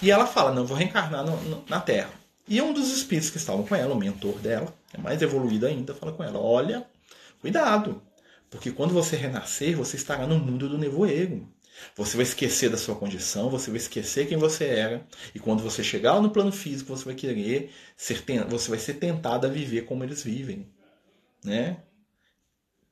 [0.00, 2.08] E ela fala: Não, vou reencarnar no, no, na Terra.
[2.48, 5.94] E um dos espíritos que estavam com ela, o mentor dela, é mais evoluído ainda,
[5.94, 6.86] fala com ela: Olha,
[7.38, 8.00] cuidado,
[8.48, 11.46] porque quando você renascer, você estará no mundo do nevoeiro.
[11.96, 15.82] Você vai esquecer da sua condição, você vai esquecer quem você era, e quando você
[15.84, 20.02] chegar no plano físico, você vai querer ser, você vai ser tentado a viver como
[20.02, 20.66] eles vivem
[21.44, 21.82] né?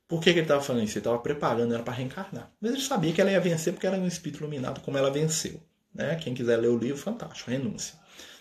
[0.07, 0.93] Por que, que ele estava falando isso?
[0.93, 2.51] Ele estava preparando ela para reencarnar.
[2.59, 5.11] Mas ele sabia que ela ia vencer porque ela era um espírito iluminado, como ela
[5.11, 5.61] venceu.
[5.93, 6.15] Né?
[6.15, 7.95] Quem quiser ler o livro, fantástico, Renúncia.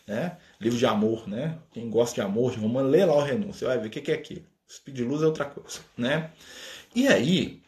[0.06, 0.38] Né?
[0.58, 1.58] Livro de amor, né?
[1.70, 4.10] Quem gosta de amor, de romance, lê lá o Renúncia, vai ver o que, que
[4.10, 4.46] é aquilo.
[4.66, 5.80] Espírito de luz é outra coisa.
[5.96, 6.30] Né?
[6.94, 7.62] E aí,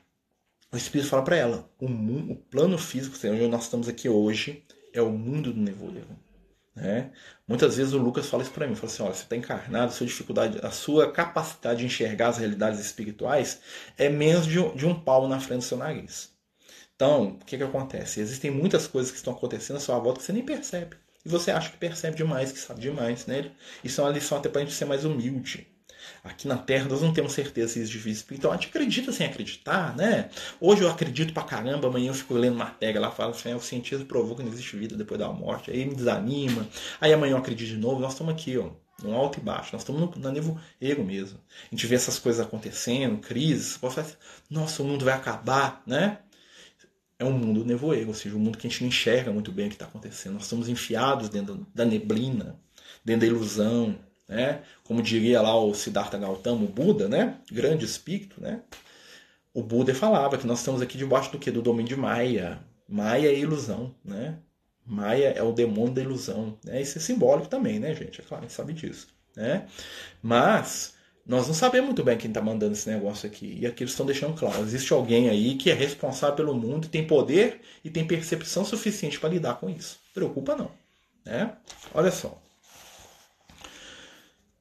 [0.73, 4.65] o espírito fala para ela: o, mundo, o plano físico, onde nós estamos aqui hoje,
[4.93, 6.07] é o mundo do nevoeiro.
[6.75, 7.11] Né?
[7.47, 9.95] Muitas vezes o Lucas fala isso para mim, fala assim, olha, você está encarnado, a
[9.95, 13.61] sua dificuldade, a sua capacidade de enxergar as realidades espirituais
[13.99, 16.33] é menos de um, de um palmo na frente do seu nariz.
[16.95, 18.21] Então, o que, que acontece?
[18.21, 20.97] Existem muitas coisas que estão acontecendo à sua volta que você nem percebe.
[21.25, 23.51] E você acha que percebe demais, que sabe demais, né?
[23.85, 25.70] Isso é uma lição até para a gente ser mais humilde.
[26.23, 28.53] Aqui na Terra nós não temos certeza se existe vida espiritual.
[28.53, 30.29] A gente acredita sem acreditar, né?
[30.61, 34.05] Hoje eu acredito pra caramba, amanhã eu fico lendo matéria lá, falo assim, o cientista
[34.05, 35.71] provou que não existe vida depois da morte.
[35.71, 36.67] Aí me desanima.
[37.01, 38.01] Aí amanhã eu acredito de novo.
[38.01, 38.71] Nós estamos aqui, ó,
[39.03, 39.71] no alto e baixo.
[39.73, 41.39] Nós estamos no, no ego mesmo.
[41.71, 43.79] A gente vê essas coisas acontecendo, crises.
[43.81, 44.17] Você fala assim,
[44.51, 46.19] nossa, o mundo vai acabar, né?
[47.19, 49.67] É um mundo nevoeiro, ou seja, um mundo que a gente não enxerga muito bem
[49.67, 50.35] o que está acontecendo.
[50.35, 52.59] Nós estamos enfiados dentro da neblina,
[53.05, 53.99] dentro da ilusão,
[54.31, 54.63] né?
[54.85, 57.35] Como diria lá o Siddhartha Gautama, o Buda, né?
[57.51, 58.63] Grande espírito, né?
[59.53, 61.51] O Buda falava que nós estamos aqui debaixo do que?
[61.51, 62.61] Do domínio de Maya.
[62.89, 64.39] Maya é ilusão, né?
[64.87, 66.57] Maya é o demônio da ilusão.
[66.65, 66.81] Né?
[66.81, 68.21] Isso é simbólico também, né, gente?
[68.21, 69.09] É claro, a gente sabe disso.
[69.37, 69.67] Né?
[70.23, 70.95] Mas
[71.27, 73.59] nós não sabemos muito bem quem está mandando esse negócio aqui.
[73.61, 77.05] E aqui eles estão deixando claro: existe alguém aí que é responsável pelo mundo, tem
[77.05, 79.99] poder e tem percepção suficiente para lidar com isso.
[80.15, 80.71] Preocupa não.
[81.25, 81.53] Né?
[81.93, 82.41] Olha só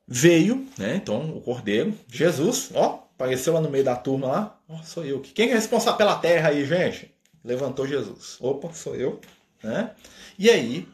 [0.10, 0.96] veio, né?
[0.96, 4.60] Então, o Cordeiro, Jesus, ó, apareceu lá no meio da turma lá.
[4.68, 5.20] Ó, sou eu.
[5.22, 7.14] Quem é responsável pela terra aí, gente?
[7.44, 8.38] Levantou Jesus.
[8.40, 9.22] Opa, sou eu,
[9.64, 9.92] né?
[10.38, 10.88] E aí,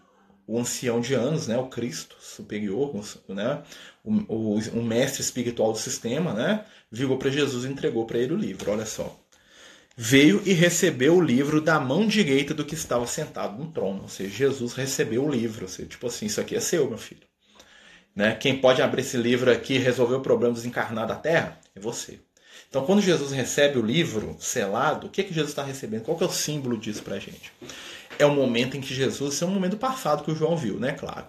[0.46, 2.94] o ancião de anos, né, o Cristo superior,
[3.30, 3.64] né,
[4.04, 8.34] o, o, o mestre espiritual do sistema, né, virou para Jesus e entregou para ele
[8.34, 8.70] o livro.
[8.70, 9.18] Olha só.
[9.98, 14.02] Veio e recebeu o livro da mão direita do que estava sentado no trono.
[14.02, 15.64] Ou seja, Jesus recebeu o livro.
[15.64, 17.26] Ou seja, tipo assim, isso aqui é seu, meu filho.
[18.16, 18.34] Né?
[18.36, 21.80] Quem pode abrir esse livro aqui e resolver o problema dos encarnados da Terra é
[21.80, 22.20] você.
[22.70, 26.04] Então, quando Jesus recebe o livro selado, o que, é que Jesus está recebendo?
[26.04, 27.52] Qual que é o símbolo disso para a gente?
[28.18, 30.94] É o momento em que Jesus, é um momento passado que o João viu, né?
[30.94, 31.28] Claro.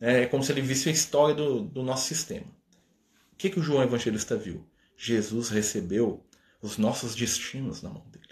[0.00, 2.46] É como se ele visse a história do, do nosso sistema.
[3.32, 4.66] O que, que o João Evangelista viu?
[4.96, 6.24] Jesus recebeu
[6.60, 8.23] os nossos destinos na mão dele.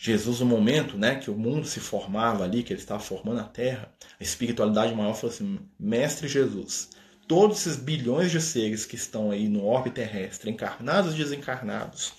[0.00, 3.44] Jesus, no momento né, que o mundo se formava ali, que ele estava formando a
[3.44, 6.90] terra, a espiritualidade maior falou assim: Mestre Jesus,
[7.26, 12.12] todos esses bilhões de seres que estão aí no orbe terrestre, encarnados e desencarnados,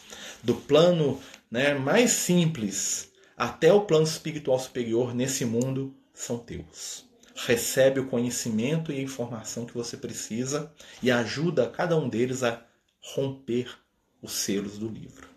[0.44, 7.06] do plano né, mais simples até o plano espiritual superior nesse mundo, são teus.
[7.34, 10.70] Recebe o conhecimento e a informação que você precisa
[11.02, 12.62] e ajuda cada um deles a
[13.00, 13.70] romper
[14.22, 15.30] os selos do livro.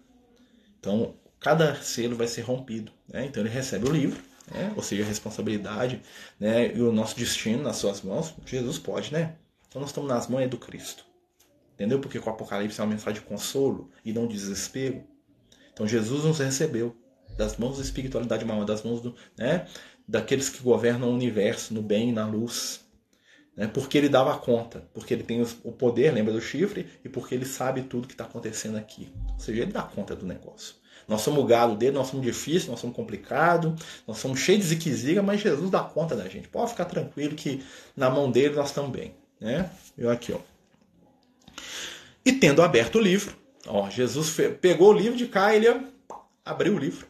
[0.81, 2.93] Então, cada selo vai ser rompido.
[3.09, 3.27] Né?
[3.27, 4.73] Então, ele recebe o livro, né?
[4.77, 6.01] ou seja, a responsabilidade
[6.39, 6.75] né?
[6.75, 8.35] e o nosso destino nas suas mãos.
[8.47, 9.37] Jesus pode, né?
[9.73, 11.03] Então nós estamos nas mãos do Cristo.
[11.75, 11.99] Entendeu?
[11.99, 15.03] Porque o Apocalipse é uma mensagem de consolo e não de desespero.
[15.73, 16.95] Então Jesus nos recebeu
[17.39, 19.67] das mãos da espiritualidade maior, das mãos do, né,
[20.07, 22.81] daqueles que governam o universo no bem e na luz.
[23.57, 27.35] Né, porque ele dava conta, porque ele tem o poder, lembra do chifre, e porque
[27.35, 29.11] ele sabe tudo que está acontecendo aqui.
[29.33, 30.75] Ou seja, ele dá conta do negócio.
[31.09, 34.69] Nós somos o gado dele, nós somos difíceis, nós somos complicados, nós somos cheios de
[34.69, 36.49] ziqueziga, mas Jesus dá conta da gente.
[36.49, 37.63] Pode ficar tranquilo que
[37.97, 39.69] na mão dele nós estamos bem né?
[39.99, 40.39] Eu aqui, ó.
[42.25, 43.37] E tendo aberto o livro,
[43.67, 45.67] ó, Jesus pegou o livro de cá, ele
[46.45, 47.07] abriu o livro.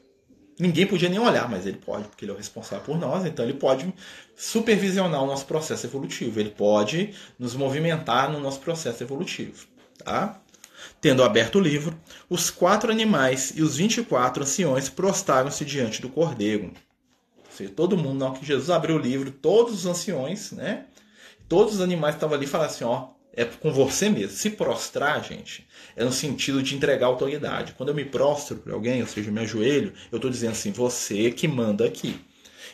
[0.58, 3.44] Ninguém podia nem olhar, mas ele pode, porque ele é o responsável por nós, então
[3.44, 3.92] ele pode
[4.34, 9.66] supervisionar o nosso processo evolutivo, ele pode nos movimentar no nosso processo evolutivo,
[9.98, 10.40] tá?
[11.00, 16.72] Tendo aberto o livro, os quatro animais e os 24 anciões prostaram-se diante do cordeiro.
[17.36, 20.86] Ou seja, todo mundo, na hora que Jesus abriu o livro, todos os anciões, né?
[21.52, 24.30] todos os animais estavam ali falaram assim, ó, é com você mesmo.
[24.30, 27.74] Se prostrar, gente, é no sentido de entregar autoridade.
[27.76, 31.30] Quando eu me prostro para alguém, ou seja, me ajoelho, eu estou dizendo assim, você
[31.30, 32.18] que manda aqui.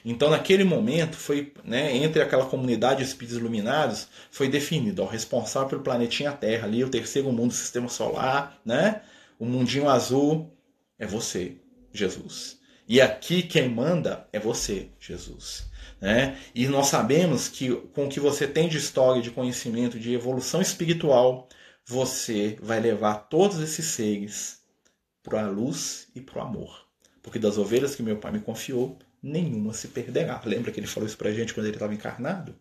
[0.05, 5.69] Então, naquele momento, foi né, entre aquela comunidade de espíritos iluminados, foi definido, o responsável
[5.69, 9.03] pelo planetinha Terra, ali, o terceiro mundo do sistema solar, né?
[9.39, 10.53] O mundinho azul
[10.99, 11.57] é você,
[11.93, 12.59] Jesus.
[12.89, 15.69] E aqui quem manda é você, Jesus.
[16.01, 16.39] Né?
[16.55, 20.61] E nós sabemos que com o que você tem de história, de conhecimento, de evolução
[20.61, 21.49] espiritual,
[21.85, 24.63] você vai levar todos esses seres
[25.23, 26.87] para a luz e para o amor.
[27.23, 30.41] Porque das ovelhas que meu pai me confiou, nenhuma se perderá.
[30.45, 32.55] Lembra que ele falou isso para a gente quando ele estava encarnado?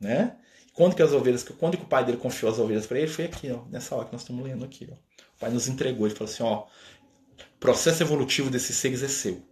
[0.00, 0.36] Né?
[0.72, 3.26] Quando que as ovelhas, quando que o pai dele confiou as ovelhas para ele, foi
[3.26, 4.88] aqui, ó, nessa hora que nós estamos lendo aqui.
[4.90, 4.94] Ó.
[4.94, 6.66] O pai nos entregou, ele falou assim, ó,
[7.60, 9.42] processo evolutivo desses seres é seu.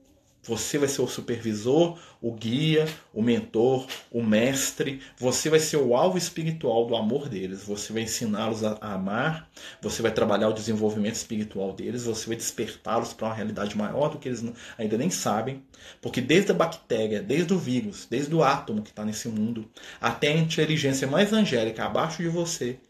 [0.44, 5.00] Você vai ser o supervisor, o guia, o mentor, o mestre.
[5.16, 7.62] Você vai ser o alvo espiritual do amor deles.
[7.62, 9.48] Você vai ensiná-los a, amar.
[9.81, 12.07] Você vai trabalhar o desenvolvimento espiritual deles.
[12.07, 14.44] Você vai despertá-los para uma realidade maior do que eles
[14.76, 15.62] ainda nem sabem.
[16.00, 20.33] Porque desde a bactéria, desde o vírus, desde o átomo que está nesse mundo, até
[20.33, 22.81] a inteligência mais angélica abaixo de você,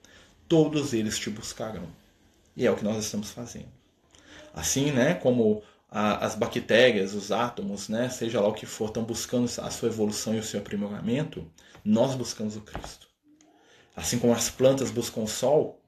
[0.49, 1.87] todos eles te buscarão.
[2.57, 3.69] E é o que nós estamos fazendo.
[4.55, 5.63] Assim, né, como
[5.95, 10.35] as bactérias, os átomos, né, seja lá o que for, estão buscando a sua evolução
[10.35, 11.47] e o seu aprimoramento,
[11.85, 13.07] nós buscamos o Cristo.
[13.95, 15.79] Assim como as plantas buscam o sol,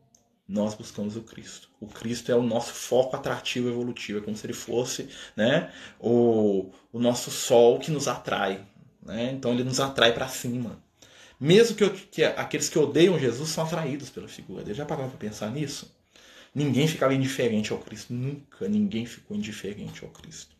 [0.46, 1.70] nós buscamos o Cristo.
[1.80, 6.70] O Cristo é o nosso foco atrativo evolutivo, é como se ele fosse né, o,
[6.92, 8.62] o nosso sol que nos atrai.
[9.02, 9.32] Né?
[9.32, 10.82] Então ele nos atrai para cima.
[11.40, 14.76] Mesmo que, que, aqueles que odeiam Jesus são atraídos pela figura dele.
[14.76, 15.90] Já pararam para pensar nisso?
[16.54, 18.12] Ninguém ficava indiferente ao Cristo.
[18.12, 20.54] Nunca ninguém ficou indiferente ao Cristo.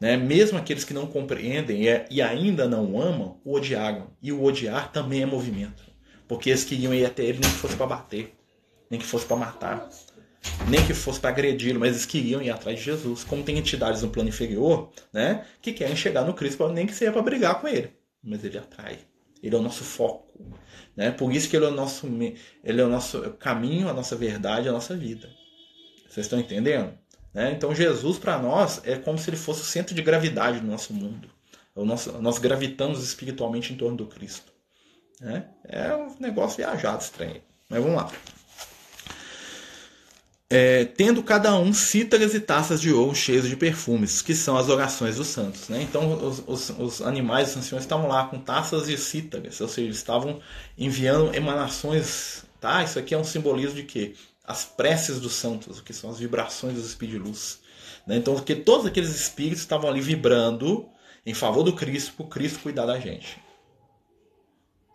[0.00, 0.16] Né?
[0.16, 4.10] Mesmo aqueles que não compreendem e ainda não amam, o odiaram.
[4.22, 5.82] E o odiar também é movimento.
[6.26, 8.34] Porque eles queriam ir até ele nem que fosse para bater,
[8.90, 9.88] nem que fosse para matar,
[10.68, 13.22] nem que fosse para agredi-lo, mas eles queriam ir atrás de Jesus.
[13.22, 17.12] Como tem entidades no plano inferior né, que querem chegar no Cristo, nem que seja
[17.12, 17.90] para brigar com ele.
[18.22, 18.98] Mas ele atrai.
[19.42, 20.26] Ele é o nosso foco.
[20.96, 21.10] Né?
[21.10, 22.06] Por isso que ele é, o nosso,
[22.64, 25.28] ele é o nosso caminho, a nossa verdade, a nossa vida.
[26.08, 26.92] Vocês estão entendendo?
[27.34, 27.52] Né?
[27.52, 30.94] Então Jesus para nós é como se ele fosse o centro de gravidade do nosso
[30.94, 31.28] mundo.
[31.74, 34.50] O nosso, nós gravitamos espiritualmente em torno do Cristo.
[35.20, 35.48] Né?
[35.64, 37.42] É um negócio viajado estranho.
[37.68, 38.10] Mas vamos lá
[40.48, 44.68] é, tendo cada um cítaras e taças de ouro cheias de perfumes, que são as
[44.68, 45.68] orações dos santos.
[45.68, 45.82] Né?
[45.82, 49.90] Então, os, os, os animais, os anciões estavam lá com taças e cítaras, ou seja,
[49.90, 50.40] estavam
[50.78, 52.44] enviando emanações.
[52.60, 52.82] Tá?
[52.84, 54.14] Isso aqui é um simbolismo de quê?
[54.44, 57.60] As preces dos santos, que são as vibrações dos espíritos de luz.
[58.06, 58.16] Né?
[58.16, 60.88] Então, porque todos aqueles espíritos estavam ali vibrando
[61.24, 63.40] em favor do Cristo, para o Cristo cuidar da gente.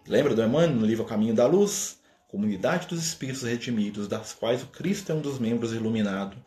[0.07, 2.00] Lembra do Emmanuel no livro O Caminho da Luz?
[2.31, 6.37] Comunidade dos espíritos redimidos, das quais o Cristo é um dos membros iluminado,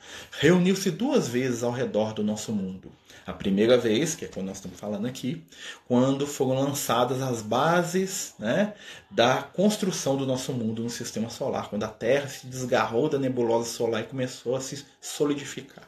[0.41, 2.91] reuniu-se duas vezes ao redor do nosso mundo.
[3.27, 5.45] A primeira vez, que é quando nós estamos falando aqui,
[5.87, 8.75] quando foram lançadas as bases né,
[9.11, 13.69] da construção do nosso mundo no sistema solar, quando a Terra se desgarrou da nebulosa
[13.69, 15.85] solar e começou a se solidificar.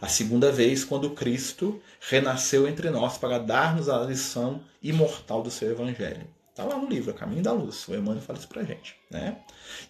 [0.00, 5.70] A segunda vez, quando Cristo renasceu entre nós para dar-nos a lição imortal do seu
[5.70, 6.35] Evangelho.
[6.56, 7.86] Está lá no livro, Caminho da Luz.
[7.86, 8.96] O Emmanuel fala isso para gente.
[9.10, 9.36] Né?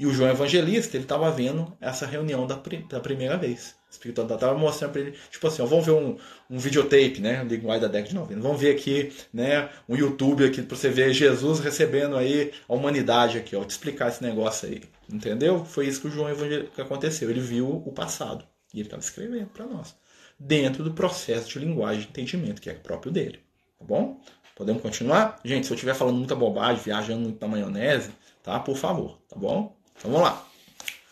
[0.00, 3.76] E o João Evangelista, ele estava vendo essa reunião da, da primeira vez.
[3.88, 6.16] O Espírito estava mostrando para ele, tipo assim, ó, vamos ver um,
[6.50, 7.44] um videotape, né?
[7.44, 8.40] Linguagem da década de 90.
[8.40, 9.68] Vamos ver aqui, né?
[9.88, 13.62] Um YouTube aqui para você ver Jesus recebendo aí a humanidade aqui, ó.
[13.62, 14.82] Te explicar esse negócio aí.
[15.08, 15.64] Entendeu?
[15.64, 17.30] Foi isso que o João Evangelista aconteceu.
[17.30, 18.44] Ele viu o passado.
[18.74, 19.94] E ele estava escrevendo para nós.
[20.36, 23.38] Dentro do processo de linguagem de entendimento, que é próprio dele.
[23.78, 24.20] Tá bom?
[24.56, 25.38] Podemos continuar?
[25.44, 28.10] Gente, se eu estiver falando muita bobagem, viajando muito na maionese,
[28.42, 28.58] tá?
[28.58, 29.76] Por favor, tá bom?
[29.98, 30.46] Então vamos lá.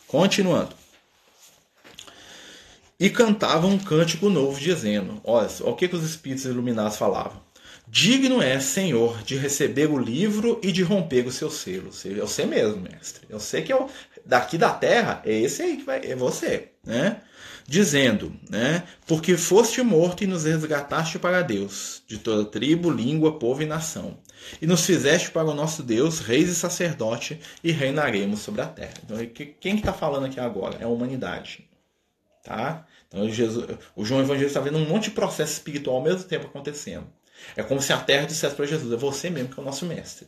[0.08, 0.74] Continuando.
[2.98, 7.44] E cantava um cântico novo, dizendo: Olha, o que, que os espíritos iluminados falavam?
[7.86, 12.02] Digno é, Senhor, de receber o livro e de romper os seus selos.
[12.06, 13.26] Eu sei mesmo, mestre.
[13.28, 13.90] Eu sei que eu,
[14.24, 17.20] daqui da terra é esse aí que vai, é você, né?
[17.66, 18.84] Dizendo, né?
[19.06, 24.18] Porque foste morto e nos resgataste para Deus, de toda tribo, língua, povo e nação.
[24.60, 28.94] E nos fizeste para o nosso Deus, reis e sacerdote, e reinaremos sobre a terra.
[29.02, 29.16] Então,
[29.58, 30.78] quem está falando aqui agora?
[30.78, 31.66] É a humanidade.
[32.42, 32.86] Tá?
[33.08, 36.46] Então, Jesus, o João Evangelista está vendo um monte de processo espiritual ao mesmo tempo
[36.46, 37.06] acontecendo.
[37.56, 39.86] É como se a terra dissesse para Jesus: é você mesmo que é o nosso
[39.86, 40.26] mestre.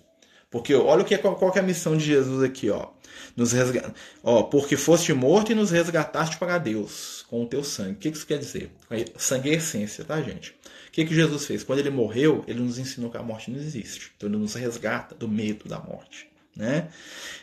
[0.51, 2.89] Porque olha o que é, qual é a missão de Jesus aqui, ó.
[3.37, 3.95] Nos resga...
[4.23, 7.93] ó, porque foste morto e nos resgataste para Deus com o teu sangue.
[7.93, 8.71] O que isso quer dizer?
[9.19, 10.53] Sangue é essência, tá, gente?
[10.89, 11.63] O que, que Jesus fez?
[11.63, 14.13] Quando ele morreu, ele nos ensinou que a morte não existe.
[14.17, 16.29] Então ele nos resgata do medo da morte.
[16.57, 16.89] Né?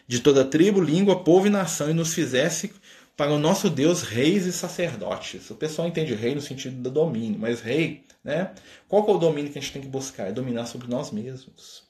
[0.07, 2.71] De toda tribo, língua, povo e nação, e nos fizesse
[3.15, 5.49] para o nosso Deus reis e sacerdotes.
[5.51, 8.51] O pessoal entende rei no sentido do domínio, mas rei, né?
[8.87, 10.29] Qual é o domínio que a gente tem que buscar?
[10.29, 11.83] É dominar sobre nós mesmos.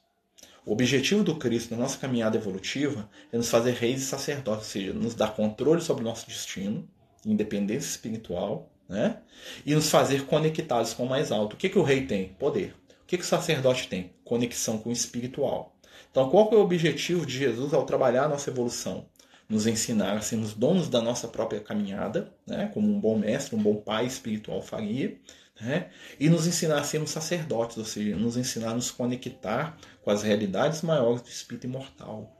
[0.66, 4.72] O objetivo do Cristo na nossa caminhada evolutiva é nos fazer reis e sacerdotes, ou
[4.72, 6.88] seja, nos dar controle sobre o nosso destino,
[7.26, 9.18] independência espiritual, né?
[9.66, 11.54] e nos fazer conectados com o mais alto.
[11.54, 12.30] O que, que o rei tem?
[12.40, 12.76] Poder.
[13.02, 14.14] O que, que o sacerdote tem?
[14.24, 15.76] Conexão com o espiritual.
[16.10, 19.06] Então, qual é o objetivo de Jesus ao trabalhar a nossa evolução?
[19.50, 22.72] Nos ensinar a sermos donos da nossa própria caminhada, né?
[22.74, 25.18] como um bom mestre, um bom pai espiritual faria,
[25.64, 25.90] né?
[26.20, 30.22] e nos ensinar a sermos sacerdotes, ou seja, nos ensinar a nos conectar com as
[30.22, 32.38] realidades maiores do espírito imortal.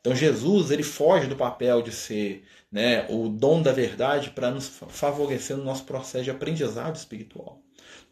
[0.00, 4.68] Então Jesus ele foge do papel de ser né, o dom da verdade para nos
[4.68, 7.62] favorecer no nosso processo de aprendizado espiritual.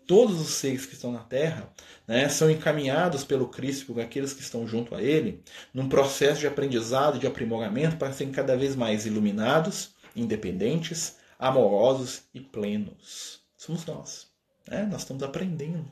[0.06, 1.70] Todos os seres que estão na Terra
[2.08, 5.42] né, são encaminhados pelo Cristo, por aqueles que estão junto a Ele,
[5.72, 12.40] num processo de aprendizado, de aprimoramento, para serem cada vez mais iluminados, independentes, amorosos e
[12.40, 14.26] plenos somos nós.
[14.68, 14.88] Né?
[14.90, 15.90] Nós estamos aprendendo.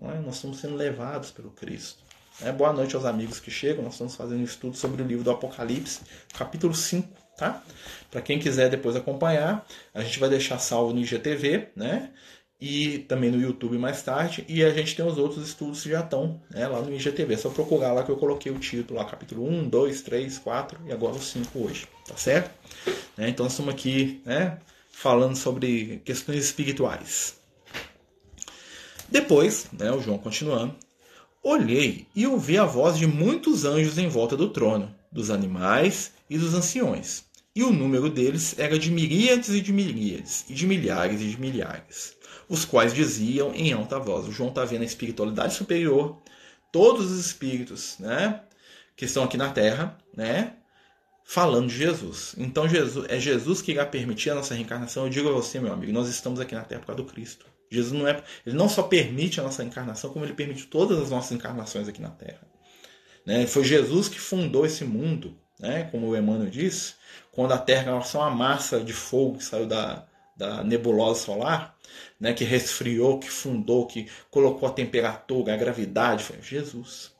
[0.00, 0.18] É?
[0.20, 1.98] Nós estamos sendo levados pelo Cristo.
[2.40, 2.52] É?
[2.52, 3.82] Boa noite aos amigos que chegam.
[3.82, 7.08] Nós estamos fazendo um estudo sobre o livro do Apocalipse, capítulo 5.
[7.36, 7.62] Tá?
[8.10, 12.10] Para quem quiser depois acompanhar, a gente vai deixar salvo no IGTV, né?
[12.58, 14.44] E também no YouTube mais tarde.
[14.48, 17.34] E a gente tem os outros estudos que já estão né, lá no IGTV.
[17.34, 20.80] É só procurar lá que eu coloquei o título lá, capítulo 1, 2, 3, 4
[20.86, 21.86] e agora o 5 hoje.
[22.06, 22.50] Tá certo?
[23.16, 23.28] Né?
[23.28, 24.58] Então estamos aqui, né?
[24.98, 27.36] Falando sobre questões espirituais.
[29.10, 30.74] Depois, né, o João continuando,
[31.42, 36.38] olhei e ouvi a voz de muitos anjos em volta do trono, dos animais e
[36.38, 37.24] dos anciões.
[37.54, 41.38] E o número deles era de miríades e de miríades, e de milhares e de
[41.38, 42.16] milhares,
[42.48, 44.26] os quais diziam em alta voz.
[44.26, 46.22] O João está vendo a espiritualidade superior,
[46.72, 48.40] todos os espíritos né,
[48.96, 50.54] que estão aqui na Terra, né,
[51.26, 52.36] falando de Jesus.
[52.38, 55.04] Então Jesus é Jesus que irá permitir a nossa reencarnação.
[55.04, 57.44] Eu digo a você, meu amigo, nós estamos aqui na Terra por causa do Cristo.
[57.68, 61.10] Jesus não é, ele não só permite a nossa encarnação, como ele permite todas as
[61.10, 62.40] nossas encarnações aqui na Terra.
[63.26, 63.44] Né?
[63.44, 65.88] Foi Jesus que fundou esse mundo, né?
[65.90, 66.94] como o Emmanuel disse,
[67.32, 71.76] quando a Terra era só uma massa de fogo que saiu da, da nebulosa solar,
[72.20, 72.34] né?
[72.34, 77.15] que resfriou, que fundou, que colocou a temperatura, a gravidade, foi Jesus.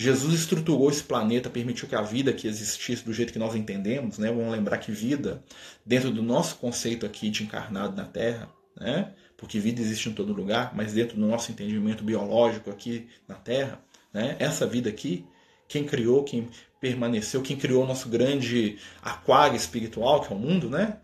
[0.00, 4.16] Jesus estruturou esse planeta, permitiu que a vida que existisse do jeito que nós entendemos,
[4.16, 4.30] né?
[4.30, 5.42] Vamos lembrar que vida,
[5.84, 9.12] dentro do nosso conceito aqui de encarnado na Terra, né?
[9.36, 13.80] Porque vida existe em todo lugar, mas dentro do nosso entendimento biológico aqui na Terra,
[14.14, 14.36] né?
[14.38, 15.26] Essa vida aqui,
[15.66, 16.48] quem criou, quem
[16.80, 20.98] permaneceu, quem criou o nosso grande aquário espiritual, que é o mundo, né?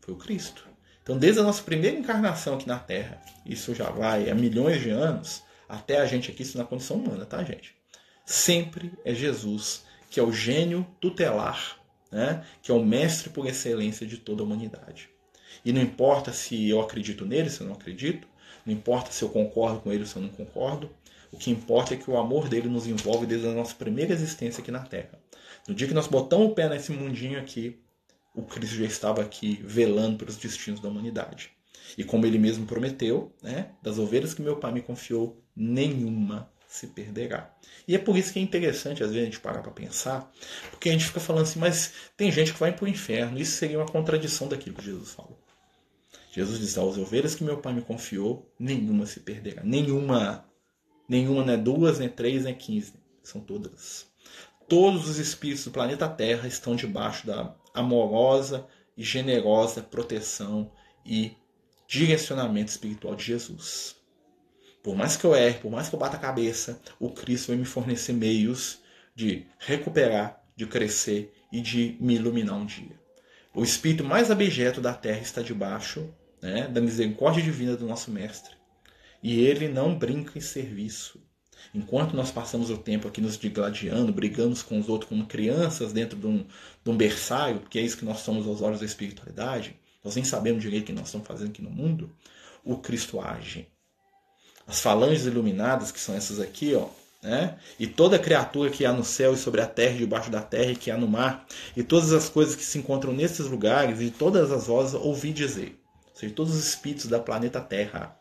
[0.00, 0.66] Foi o Cristo.
[1.02, 4.88] Então, desde a nossa primeira encarnação aqui na Terra, isso já vai há milhões de
[4.88, 7.77] anos, até a gente aqui, isso na condição humana, tá, gente?
[8.28, 11.80] Sempre é Jesus que é o gênio tutelar,
[12.12, 12.44] né?
[12.62, 15.08] que é o mestre por excelência de toda a humanidade.
[15.64, 18.28] E não importa se eu acredito nele, se eu não acredito,
[18.66, 20.90] não importa se eu concordo com ele ou se eu não concordo,
[21.32, 24.60] o que importa é que o amor dele nos envolve desde a nossa primeira existência
[24.60, 25.18] aqui na Terra.
[25.66, 27.78] No dia que nós botamos o pé nesse mundinho aqui,
[28.34, 31.50] o Cristo já estava aqui velando pelos destinos da humanidade.
[31.96, 36.86] E como ele mesmo prometeu, né, das ovelhas que meu pai me confiou, nenhuma se
[36.88, 37.50] perderá.
[37.88, 40.30] E é por isso que é interessante, às vezes, a gente parar para pensar,
[40.70, 43.40] porque a gente fica falando assim, mas tem gente que vai para o inferno.
[43.40, 45.40] Isso seria uma contradição daquilo que Jesus falou.
[46.30, 49.64] Jesus diz: as ovelhas que meu pai me confiou, nenhuma se perderá.
[49.64, 50.44] Nenhuma.
[51.08, 52.92] Nenhuma, não é duas, nem três, nem quinze.
[53.22, 54.06] São todas.
[54.68, 60.70] Todos os espíritos do planeta Terra estão debaixo da amorosa e generosa proteção
[61.04, 61.34] e
[61.86, 63.96] direcionamento espiritual de Jesus.
[64.88, 67.58] Por mais que eu erre, por mais que eu bata a cabeça, o Cristo vai
[67.58, 68.78] me fornecer meios
[69.14, 72.98] de recuperar, de crescer e de me iluminar um dia.
[73.54, 76.08] O espírito mais abjeto da terra está debaixo
[76.40, 78.54] né, da misericórdia divina do nosso Mestre.
[79.22, 81.20] E ele não brinca em serviço.
[81.74, 86.18] Enquanto nós passamos o tempo aqui nos digladiando, brigando com os outros como crianças dentro
[86.18, 86.46] de um,
[86.82, 90.24] de um berçário, porque é isso que nós somos aos olhos da espiritualidade, nós nem
[90.24, 92.10] sabemos direito o que nós estamos fazendo aqui no mundo,
[92.64, 93.68] o Cristo age.
[94.68, 96.86] As falanges iluminadas, que são essas aqui, ó,
[97.22, 97.56] né?
[97.78, 100.72] E toda criatura que há no céu e sobre a terra, e debaixo da terra
[100.72, 101.46] e que há no mar,
[101.76, 105.80] e todas as coisas que se encontram nesses lugares, e todas as vozes ouvi dizer,
[106.12, 108.14] ou seja, todos os espíritos da planeta Terra,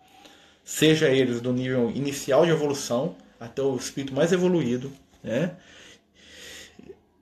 [0.64, 4.92] seja eles do nível inicial de evolução até o espírito mais evoluído,
[5.24, 5.56] né?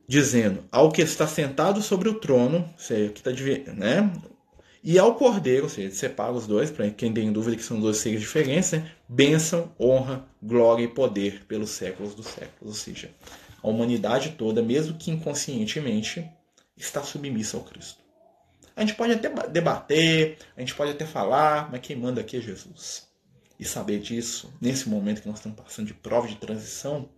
[0.07, 3.31] dizendo ao que está sentado sobre o trono, ou seja, que está
[3.73, 4.11] né?
[4.83, 7.97] E ao cordeiro, ou seja, separa os dois, para quem tem dúvida que são dois
[7.97, 8.91] seres diferentes, né?
[9.07, 12.61] Bênção, honra, glória e poder pelos séculos dos séculos.
[12.61, 13.11] Ou seja,
[13.61, 16.29] a humanidade toda, mesmo que inconscientemente,
[16.77, 18.03] está submissa ao Cristo.
[18.75, 22.41] A gente pode até debater, a gente pode até falar, mas quem manda aqui é
[22.41, 23.07] Jesus.
[23.57, 27.09] E saber disso, nesse momento que nós estamos passando de prova de transição,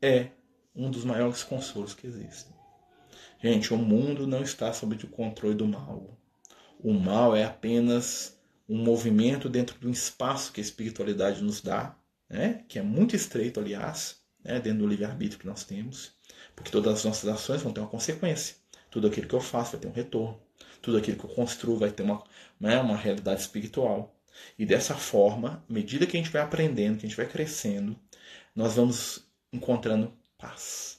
[0.00, 0.28] é
[0.74, 2.54] um dos maiores consolos que existem.
[3.42, 6.18] Gente, o mundo não está sob o controle do mal.
[6.80, 8.35] O mal é apenas
[8.68, 11.96] um movimento dentro do espaço que a espiritualidade nos dá,
[12.28, 12.64] né?
[12.68, 14.60] que é muito estreito, aliás, né?
[14.60, 16.12] dentro do livre-arbítrio que nós temos,
[16.54, 18.56] porque todas as nossas ações vão ter uma consequência.
[18.90, 20.40] Tudo aquilo que eu faço vai ter um retorno.
[20.80, 22.22] Tudo aquilo que eu construo vai ter uma,
[22.58, 22.78] né?
[22.80, 24.16] uma realidade espiritual.
[24.58, 27.98] E dessa forma, à medida que a gente vai aprendendo, que a gente vai crescendo,
[28.54, 30.95] nós vamos encontrando paz.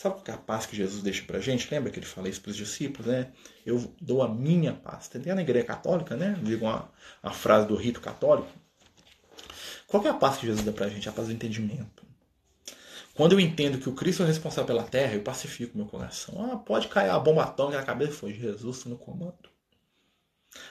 [0.00, 1.68] Sabe é a paz que Jesus deixa para a gente?
[1.70, 3.32] Lembra que ele fala isso para os discípulos, né?
[3.66, 5.08] Eu dou a minha paz.
[5.08, 6.40] Tem na igreja católica, né?
[6.42, 6.90] Digo uma,
[7.22, 8.48] uma frase do rito católico.
[9.86, 11.06] Qual é a paz que Jesus dá para a gente?
[11.06, 12.02] A paz do entendimento.
[13.12, 16.50] Quando eu entendo que o Cristo é responsável pela terra, eu pacifico meu coração.
[16.50, 18.12] Ah, pode cair a bomba atômica na cabeça.
[18.12, 19.50] Foi Jesus está no comando.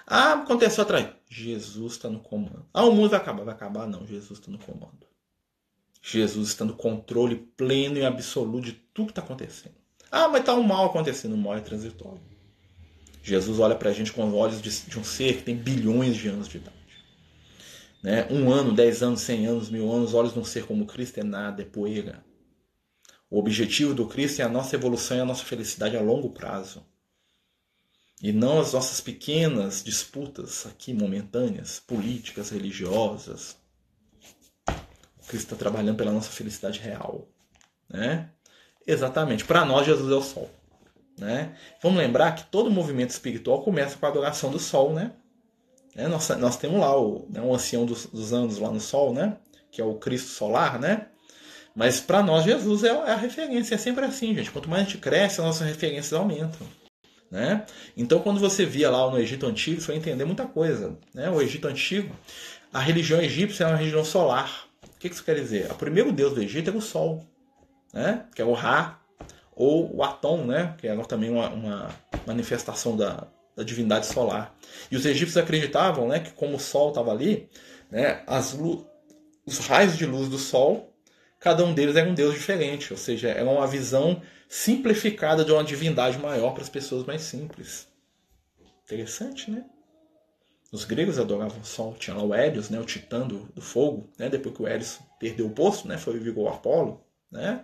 [0.07, 1.07] Ah, aconteceu atrás.
[1.29, 2.65] Jesus está no comando.
[2.73, 3.43] Ah, o mundo vai acabar.
[3.43, 3.85] Vai acabar?
[3.85, 5.08] Não, Jesus está no comando.
[6.01, 9.75] Jesus está no controle pleno e absoluto de tudo que está acontecendo.
[10.11, 12.21] Ah, mas está um mal acontecendo, o mal é transitório.
[13.21, 16.15] Jesus olha para a gente com os olhos de, de, um ser que tem bilhões
[16.15, 16.77] de anos de idade.
[18.01, 18.27] Né?
[18.31, 21.23] Um ano, dez anos, cem anos, mil anos, olhos de um ser como Cristo é
[21.23, 22.23] nada, é poeira.
[23.29, 26.83] O objetivo do Cristo é a nossa evolução e a nossa felicidade a longo prazo.
[28.21, 33.55] E não as nossas pequenas disputas aqui momentâneas, políticas, religiosas,
[35.29, 37.27] Cristo está trabalhando pela nossa felicidade real.
[37.87, 38.29] Né?
[38.85, 39.45] Exatamente.
[39.45, 40.49] Para nós, Jesus é o sol.
[41.17, 41.55] Né?
[41.81, 44.91] Vamos lembrar que todo movimento espiritual começa com a adoração do sol.
[44.91, 45.11] Né?
[45.95, 49.13] É, nós, nós temos lá o, né, o ancião dos, dos anos lá no sol,
[49.13, 49.37] né?
[49.71, 50.79] que é o Cristo solar.
[50.79, 51.05] Né?
[51.75, 53.75] Mas para nós, Jesus é, é a referência.
[53.75, 54.49] É sempre assim, gente.
[54.49, 56.65] Quanto mais a gente cresce, as nossas referências aumentam.
[57.29, 57.63] Né?
[57.95, 60.97] Então, quando você via lá no Egito Antigo, você vai entender muita coisa.
[61.13, 61.29] Né?
[61.29, 62.15] O Egito Antigo,
[62.73, 64.68] a religião egípcia é uma religião solar.
[64.99, 65.71] O que isso quer dizer?
[65.71, 67.25] O primeiro deus do Egito era o Sol,
[67.93, 68.25] né?
[68.35, 68.99] que é o Ra,
[69.55, 70.75] ou o Atom, né?
[70.77, 71.89] que era também uma, uma
[72.27, 73.25] manifestação da,
[73.55, 74.53] da, divindade solar.
[74.91, 77.49] E os egípcios acreditavam né, que como o Sol estava ali,
[77.89, 78.53] né, as
[79.45, 80.93] os raios de luz do Sol,
[81.39, 85.63] cada um deles era um deus diferente, ou seja, era uma visão simplificada de uma
[85.63, 87.87] divindade maior para as pessoas mais simples.
[88.83, 89.63] Interessante, né?
[90.71, 91.95] Os gregos adoravam o sol.
[91.95, 94.09] Tinha lá o Hélios, né, o titã do, do fogo.
[94.17, 97.03] Né, depois que o Hélios perdeu o posto, né, foi viver o Apolo.
[97.31, 97.63] Né?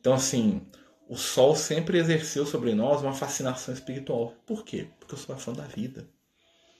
[0.00, 0.62] Então, assim,
[1.08, 4.34] o sol sempre exerceu sobre nós uma fascinação espiritual.
[4.46, 4.88] Por quê?
[4.98, 6.08] Porque eu sou fã da vida.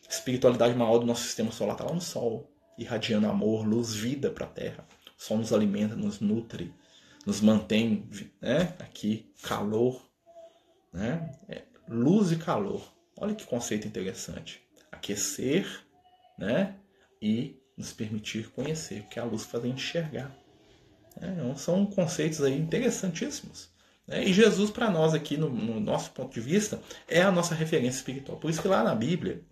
[0.08, 4.30] A espiritualidade maior do nosso sistema solar está lá no sol, irradiando amor, luz, vida
[4.30, 4.86] para a Terra.
[5.18, 6.74] O sol nos alimenta, nos nutre,
[7.26, 8.08] nos mantém
[8.40, 10.02] né, aqui calor,
[10.92, 11.32] né?
[11.48, 12.82] É, luz e calor.
[13.16, 14.62] Olha que conceito interessante.
[14.92, 15.66] Aquecer,
[16.38, 16.74] né?
[17.20, 20.30] E nos permitir conhecer, porque a luz faz enxergar.
[21.20, 23.68] É, então, são conceitos aí interessantíssimos.
[24.06, 24.24] Né?
[24.24, 27.98] E Jesus, para nós aqui, no, no, nosso ponto de vista, é a nossa referência
[27.98, 28.38] espiritual.
[28.38, 29.42] Por isso que lá na Bíblia,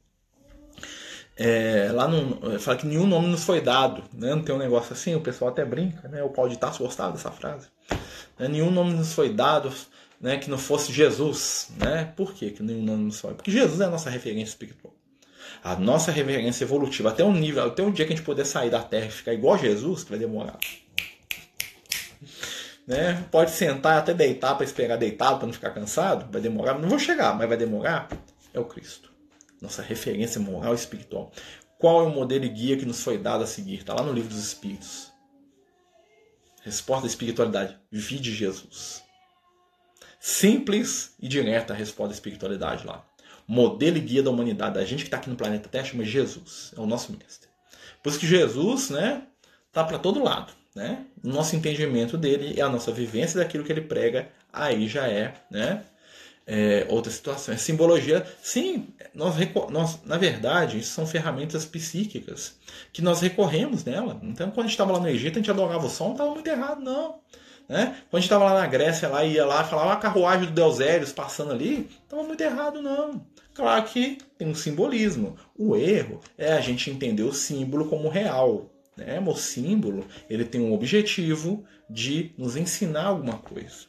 [1.36, 4.02] é, lá no, fala que nenhum nome nos foi dado.
[4.12, 4.34] Né?
[4.34, 6.22] Não tem um negócio assim, o pessoal até brinca, né?
[6.22, 7.68] o Paulo de Tarso gostava dessa frase.
[8.38, 8.48] Né?
[8.48, 9.72] Nenhum nome nos foi dado
[10.20, 11.70] né, que não fosse Jesus.
[11.76, 12.12] Né?
[12.16, 13.34] Por quê que nenhum nome nos foi?
[13.34, 14.97] Porque Jesus é a nossa referência espiritual.
[15.62, 18.70] A nossa referência evolutiva, até um nível, até um dia que a gente puder sair
[18.70, 20.58] da Terra e ficar igual a Jesus, que vai demorar.
[22.86, 23.22] Né?
[23.30, 26.98] Pode sentar até deitar para esperar deitado para não ficar cansado, vai demorar, não vou
[26.98, 28.08] chegar, mas vai demorar.
[28.54, 29.12] É o Cristo,
[29.60, 31.30] nossa referência moral e espiritual.
[31.78, 33.76] Qual é o modelo e guia que nos foi dado a seguir?
[33.76, 35.12] Está lá no livro dos Espíritos.
[36.62, 39.02] Resposta da espiritualidade: vide Jesus.
[40.18, 43.07] Simples e direta a resposta da espiritualidade lá.
[43.48, 44.78] Modelo e guia da humanidade.
[44.78, 46.70] A gente que está aqui no planeta Terra chama Jesus.
[46.76, 47.48] É o nosso mestre.
[48.02, 49.22] Por isso que Jesus, né,
[49.72, 51.06] tá para todo lado, né?
[51.24, 54.28] O nosso entendimento dele é a nossa vivência daquilo que ele prega.
[54.52, 55.82] Aí já é, né?
[56.46, 57.54] É, outra situação.
[57.54, 58.26] É simbologia.
[58.42, 59.34] Sim, nós,
[59.70, 62.54] nós, na verdade, isso são ferramentas psíquicas
[62.92, 64.20] que nós recorremos nela.
[64.22, 66.30] Então, quando a gente estava lá no Egito, a gente adorava o sol, não estava
[66.32, 67.20] muito errado, não.
[67.68, 67.96] Né?
[68.08, 70.80] Quando a gente estava lá na Grécia, lá ia lá, falava a carruagem do Deus
[70.80, 73.26] Helios passando ali, estava muito errado, não.
[73.52, 75.36] Claro que tem um simbolismo.
[75.56, 78.70] O erro é a gente entender o símbolo como real.
[78.96, 79.20] Né?
[79.20, 83.86] O símbolo ele tem um objetivo de nos ensinar alguma coisa.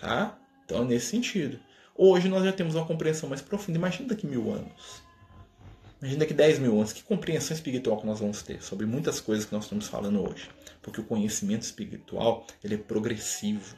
[0.00, 0.38] Tá?
[0.64, 1.58] Então, nesse sentido.
[1.96, 3.78] Hoje nós já temos uma compreensão mais profunda.
[3.78, 5.02] Imagina daqui mil anos.
[6.00, 6.92] Imagina daqui 10 mil anos.
[6.92, 10.48] Que compreensão espiritual que nós vamos ter sobre muitas coisas que nós estamos falando hoje.
[10.84, 13.74] Porque o conhecimento espiritual ele é progressivo.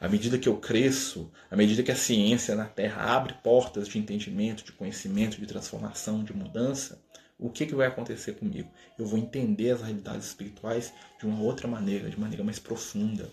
[0.00, 3.98] À medida que eu cresço, à medida que a ciência na Terra abre portas de
[3.98, 7.00] entendimento, de conhecimento, de transformação, de mudança,
[7.38, 8.68] o que, que vai acontecer comigo?
[8.98, 13.28] Eu vou entender as realidades espirituais de uma outra maneira, de maneira mais profunda,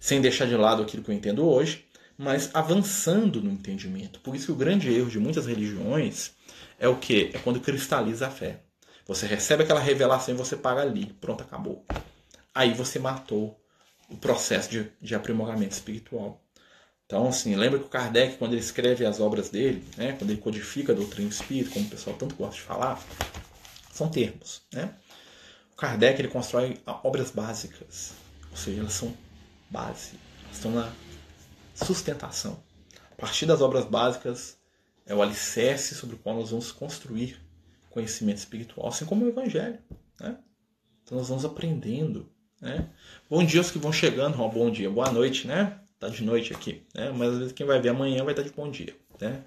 [0.00, 1.84] sem deixar de lado aquilo que eu entendo hoje,
[2.16, 4.20] mas avançando no entendimento.
[4.20, 6.32] Por isso que o grande erro de muitas religiões
[6.78, 7.30] é o que?
[7.34, 8.60] É quando cristaliza a fé.
[9.06, 11.06] Você recebe aquela revelação e você para ali.
[11.20, 11.84] Pronto, acabou.
[12.54, 13.58] Aí você matou
[14.08, 16.42] o processo de, de aprimoramento espiritual.
[17.06, 20.40] Então, assim, lembra que o Kardec, quando ele escreve as obras dele, né, quando ele
[20.40, 23.02] codifica a doutrina espírita, como o pessoal tanto gosta de falar,
[23.92, 24.62] são termos.
[24.72, 24.94] Né?
[25.72, 28.12] O Kardec ele constrói obras básicas,
[28.50, 29.14] ou seja, elas são
[29.68, 30.12] base,
[30.44, 30.90] elas estão na
[31.74, 32.62] sustentação.
[33.10, 34.56] A partir das obras básicas
[35.04, 37.38] é o alicerce sobre o qual nós vamos construir
[37.90, 39.78] conhecimento espiritual, assim como o Evangelho.
[40.18, 40.38] Né?
[41.02, 42.31] Então nós vamos aprendendo
[42.62, 42.86] né?
[43.28, 45.78] Bom dia aos que vão chegando, bom dia, boa noite, né?
[45.98, 47.12] Tá de noite aqui, né?
[47.14, 49.42] Mas às vezes quem vai ver amanhã vai estar de bom dia, né?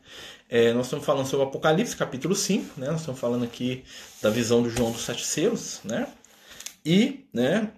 [0.49, 2.87] É, nós estamos falando sobre o Apocalipse, capítulo 5, né?
[2.87, 3.83] Nós estamos falando aqui
[4.21, 6.07] da visão do João dos Sete Selos, né?
[6.85, 7.71] E, né?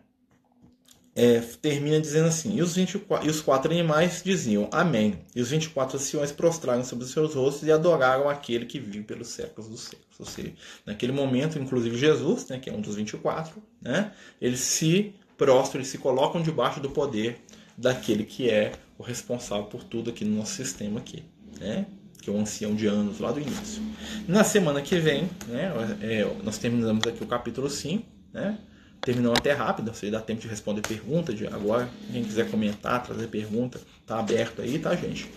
[1.17, 5.19] é, termina dizendo assim: e os, 24, e os quatro animais diziam Amém.
[5.35, 9.29] E os 24 anciões prostraram sobre os seus rostos e adoraram aquele que vive pelos
[9.29, 10.19] séculos dos séculos.
[10.19, 10.53] Ou seja,
[10.85, 15.89] naquele momento, inclusive Jesus, né, que é um dos 24, né, eles se prostram, eles
[15.89, 17.39] se colocam debaixo do poder
[17.77, 21.23] daquele que é o responsável por tudo aqui no nosso sistema aqui,
[21.59, 21.85] né?
[22.21, 23.81] que é o ancião de anos lá do início.
[24.27, 25.71] Na semana que vem, né,
[26.01, 28.57] é, nós terminamos aqui o capítulo 5, né?
[29.01, 31.87] terminou até rápido, você dá tempo de responder pergunta de agora.
[32.11, 35.29] Quem quiser comentar, trazer pergunta, tá aberto aí, tá, gente?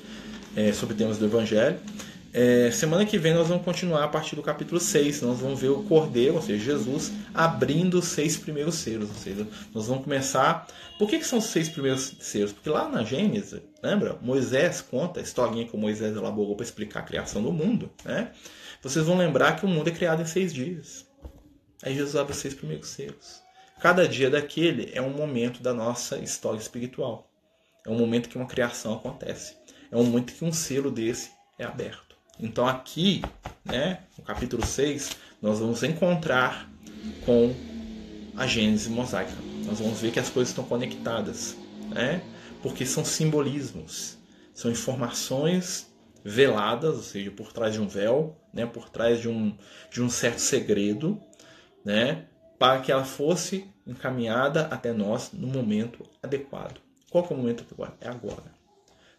[0.57, 1.79] É, sobre temas do Evangelho.
[2.33, 5.23] É, semana que vem nós vamos continuar a partir do capítulo 6.
[5.23, 9.09] Nós vamos ver o Cordeiro, ou seja, Jesus, abrindo os seis primeiros selos.
[9.09, 10.67] Ou seja, nós vamos começar.
[10.97, 12.53] Por que, que são os seis primeiros selos?
[12.53, 14.17] Porque lá na Gênesis, lembra?
[14.23, 17.91] Moisés conta a historinha que Moisés elaborou para explicar a criação do mundo.
[18.05, 18.31] Né?
[18.81, 21.07] Vocês vão lembrar que o mundo é criado em seis dias.
[21.83, 23.43] Aí Jesus abre os seis primeiros selos.
[23.81, 27.29] Cada dia daquele é um momento da nossa história espiritual.
[27.85, 29.57] É um momento que uma criação acontece.
[29.91, 32.10] É um momento que um selo desse é aberto.
[32.43, 33.23] Então aqui,
[33.65, 35.11] né, no capítulo 6,
[35.43, 36.71] nós vamos encontrar
[37.25, 37.55] com
[38.37, 39.33] a Gênese mosaica.
[39.67, 41.57] Nós vamos ver que as coisas estão conectadas,
[41.91, 42.23] né?
[42.63, 44.19] Porque são simbolismos,
[44.55, 45.91] são informações
[46.25, 49.57] veladas, ou seja, por trás de um véu, né, por trás de um,
[49.91, 51.19] de um certo segredo,
[51.85, 52.27] né,
[52.59, 56.79] para que ela fosse encaminhada até nós no momento adequado.
[57.11, 57.95] Qual é o momento adequado?
[58.01, 58.53] É agora.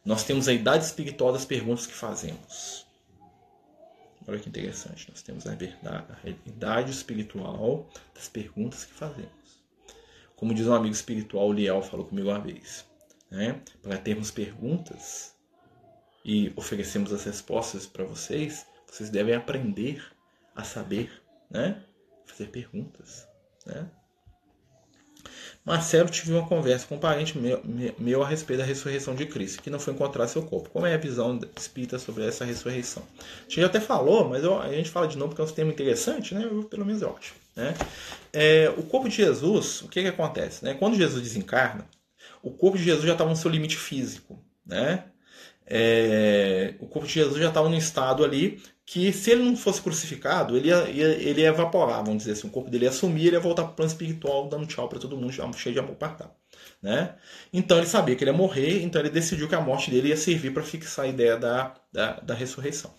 [0.06, 2.86] Nós temos a idade espiritual das perguntas que fazemos.
[4.28, 5.10] Olha que interessante.
[5.10, 9.62] Nós temos a, verdade, a idade espiritual das perguntas que fazemos.
[10.36, 12.86] Como diz um amigo espiritual, o Liel falou comigo uma vez,
[13.30, 13.62] né?
[13.82, 15.36] Para termos perguntas
[16.26, 20.04] e oferecermos as respostas para vocês, vocês devem aprender
[20.56, 21.12] a saber,
[21.50, 21.84] né?
[22.26, 23.28] Fazer perguntas,
[23.66, 23.90] né?
[25.64, 27.62] Marcelo tive uma conversa com um parente meu,
[28.00, 30.70] meu, a respeito da ressurreição de Cristo, que não foi encontrar seu corpo.
[30.70, 33.04] Como é a visão espírita sobre essa ressurreição?
[33.20, 35.72] A gente até falou, mas eu, a gente fala de novo porque é um tema
[35.72, 36.48] interessante, né?
[36.50, 37.36] Eu, pelo menos eu acho.
[37.56, 37.76] Né?
[38.34, 40.66] É, o corpo de Jesus, o que, que acontece?
[40.66, 40.74] Né?
[40.74, 41.86] Quando Jesus desencarna,
[42.42, 44.44] o corpo de Jesus já estava no seu limite físico.
[44.66, 45.04] Né?
[45.68, 49.82] É, o corpo de Jesus já estava no estado ali que se ele não fosse
[49.82, 53.28] crucificado, ele ia, ia, ele ia evaporar, vamos dizer assim, o corpo dele ia sumir,
[53.28, 55.96] ele ia voltar para o plano espiritual, dando tchau para todo mundo, cheio de amor
[55.96, 56.30] para
[56.84, 57.16] Né?
[57.54, 60.18] Então ele sabia que ele ia morrer, então ele decidiu que a morte dele ia
[60.18, 62.94] servir para fixar a ideia da, da, da ressurreição,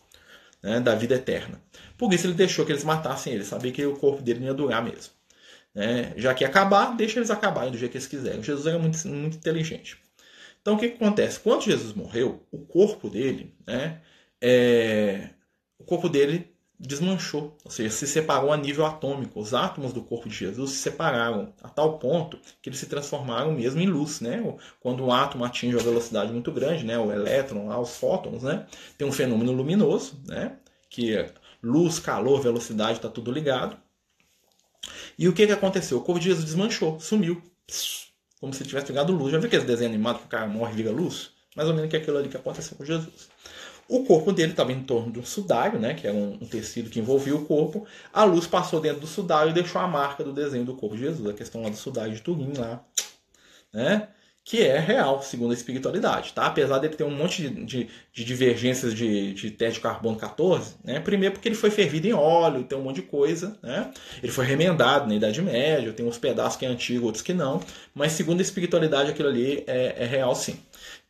[0.62, 0.80] né?
[0.80, 1.62] da vida eterna.
[1.98, 4.54] Por isso ele deixou que eles matassem ele, sabia que o corpo dele não ia
[4.54, 5.12] durar mesmo.
[5.74, 6.14] Né?
[6.16, 8.42] Já que ia acabar, deixa eles acabarem do jeito que eles quiserem.
[8.42, 9.98] Jesus era muito, muito inteligente.
[10.62, 11.38] Então o que, que acontece?
[11.38, 14.00] Quando Jesus morreu, o corpo dele, né,
[14.40, 15.28] é,
[15.82, 19.40] o corpo dele desmanchou, ou seja, se separou a nível atômico.
[19.40, 23.52] Os átomos do corpo de Jesus se separaram a tal ponto que eles se transformaram
[23.52, 24.42] mesmo em luz, né?
[24.80, 28.66] Quando um átomo atinge uma velocidade muito grande, né, o elétron, lá, os fótons, né,
[28.98, 30.56] tem um fenômeno luminoso, né,
[30.88, 33.76] que é luz, calor, velocidade, está tudo ligado.
[35.16, 35.98] E o que, que aconteceu?
[35.98, 37.40] O corpo de Jesus desmanchou, sumiu,
[38.40, 39.30] como se tivesse ligado luz.
[39.30, 41.30] Já viu aquele desenho animado que o cara morre e liga luz?
[41.54, 43.28] Mais ou menos que é aquilo ali que aconteceu com Jesus.
[43.94, 46.88] O corpo dele estava em torno de um sudário, né, que era um, um, tecido
[46.88, 47.86] que envolvia o corpo.
[48.10, 51.02] A luz passou dentro do sudário e deixou a marca do desenho do corpo de
[51.02, 52.82] Jesus, a questão lá do sudário de Turim lá,
[53.70, 54.08] né?
[54.44, 56.46] que é real, segundo a espiritualidade, tá?
[56.46, 60.74] Apesar dele ter um monte de, de, de divergências de, de teste de carbono 14,
[60.82, 60.98] né?
[60.98, 63.92] Primeiro porque ele foi fervido em óleo, tem um monte de coisa, né?
[64.20, 67.60] Ele foi remendado na Idade Média, tem uns pedaços que é antigo, outros que não,
[67.94, 70.58] mas segundo a espiritualidade aquilo ali é, é real sim.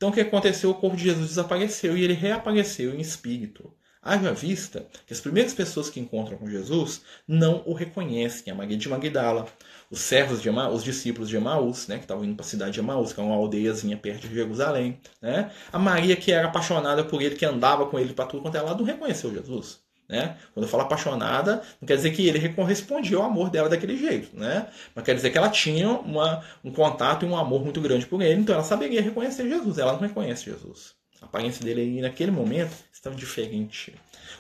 [0.03, 0.69] Então o que aconteceu?
[0.69, 3.73] O corpo de Jesus desapareceu e ele reapareceu em espírito.
[4.03, 8.53] Haja vista que as primeiras pessoas que encontram com Jesus não o reconhecem.
[8.53, 9.47] A Maria de Magdala,
[9.89, 12.81] os servos de os discípulos de Emaús, né, que estavam indo para a cidade de
[12.81, 15.01] Emaús, que é uma aldeiazinha perto de Jerusalém.
[15.21, 15.53] Né?
[15.73, 18.75] A Maria, que era apaixonada por ele, que andava com ele para tudo quanto ela
[18.75, 19.82] não reconheceu Jesus.
[20.13, 20.37] Né?
[20.53, 24.39] Quando eu falo apaixonada, não quer dizer que ele correspondia ao amor dela daquele jeito,
[24.39, 24.69] né?
[24.95, 28.21] mas quer dizer que ela tinha uma, um contato e um amor muito grande por
[28.21, 29.79] ele, então ela saberia reconhecer Jesus.
[29.79, 30.95] Ela não reconhece Jesus.
[31.23, 33.95] A aparência dele aí, naquele momento estava diferente.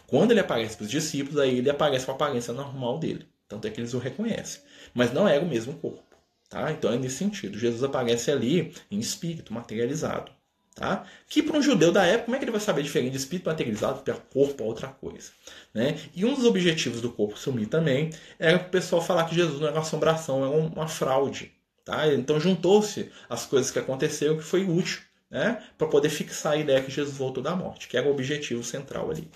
[0.06, 3.26] Quando ele aparece para os discípulos, aí ele aparece com a aparência normal dele.
[3.48, 4.60] Tanto é que eles o reconhecem.
[4.92, 6.04] Mas não era o mesmo corpo.
[6.50, 6.70] Tá?
[6.70, 7.58] Então é nesse sentido.
[7.58, 10.30] Jesus aparece ali em espírito, materializado.
[10.74, 11.04] Tá?
[11.28, 13.46] Que para um judeu da época, como é que ele vai saber diferente de espírito
[13.46, 15.30] materializado para corpo a outra coisa?
[15.74, 15.98] Né?
[16.14, 19.66] E um dos objetivos do corpo sumir também era o pessoal falar que Jesus não
[19.66, 21.52] era uma assombração, era uma fraude.
[21.84, 22.12] Tá?
[22.12, 26.82] Então juntou-se as coisas que aconteceram que foi útil né, para poder fixar a ideia
[26.82, 29.28] que Jesus voltou da morte, que era o objetivo central ali.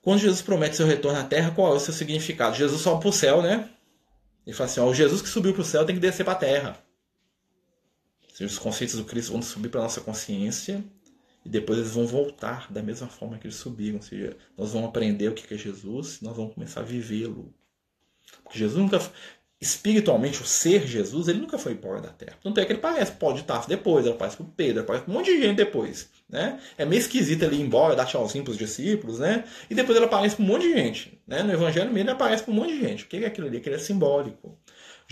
[0.00, 2.56] Quando Jesus promete seu retorno à terra, qual é o seu significado?
[2.56, 3.68] Jesus sobe para o céu, né?
[4.44, 6.32] Ele fala assim: ó, o Jesus que subiu para o céu tem que descer para
[6.32, 6.76] a terra.
[8.40, 10.82] Os conceitos do Cristo vão subir para nossa consciência
[11.44, 13.96] e depois eles vão voltar da mesma forma que eles subiram.
[13.96, 17.52] Ou seja, nós vamos aprender o que é Jesus e nós vamos começar a vivê-lo.
[18.42, 18.98] Porque Jesus nunca
[19.62, 22.36] espiritualmente, o ser Jesus, ele nunca foi embora da Terra.
[22.42, 25.14] Tanto é que ele parece Paulo de Tarso depois, ele aparece para Pedro, aparece para
[25.14, 26.10] um monte de gente depois.
[26.28, 26.58] Né?
[26.76, 29.44] É meio esquisito ele ir embora, dar tchauzinho para os discípulos, né?
[29.70, 31.22] e depois ele aparece para um monte de gente.
[31.28, 31.44] Né?
[31.44, 33.04] No Evangelho mesmo ele aparece para um monte de gente.
[33.04, 33.58] O que é aquilo ali?
[33.58, 34.58] Aquilo é simbólico.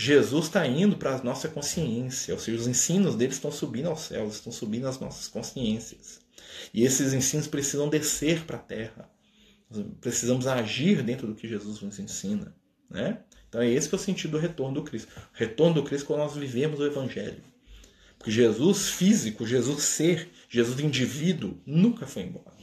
[0.03, 4.01] Jesus está indo para a nossa consciência, ou seja, os ensinos dele estão subindo aos
[4.01, 6.21] céus, estão subindo às nossas consciências.
[6.73, 9.11] E esses ensinos precisam descer para a terra.
[10.01, 12.57] precisamos agir dentro do que Jesus nos ensina.
[12.89, 13.19] Né?
[13.47, 15.13] Então é esse que é o sentido do retorno do Cristo.
[15.35, 17.45] O retorno do Cristo quando nós vivemos o Evangelho.
[18.17, 22.57] Porque Jesus físico, Jesus ser, Jesus indivíduo, nunca foi embora.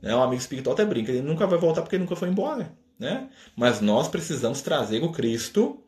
[0.00, 0.14] Né?
[0.14, 2.72] Um amigo espiritual até brinca, ele nunca vai voltar porque ele nunca foi embora.
[2.96, 3.28] Né?
[3.56, 5.84] Mas nós precisamos trazer o Cristo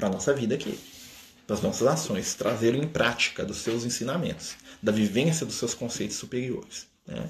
[0.00, 0.76] para a nossa vida aqui,
[1.46, 6.16] para as nossas ações, trazê-lo em prática dos seus ensinamentos, da vivência dos seus conceitos
[6.16, 6.86] superiores.
[7.06, 7.28] Né?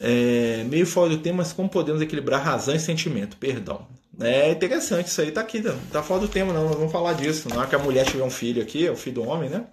[0.00, 3.36] É, meio fora do tema, mas como podemos equilibrar razão e sentimento?
[3.36, 3.86] Perdão.
[4.20, 5.62] É interessante isso aí, tá aqui,
[5.92, 6.64] tá fora do tema, não.
[6.64, 7.48] Nós vamos falar disso.
[7.48, 9.64] Na hora que a mulher tiver um filho aqui, é o filho do homem, né?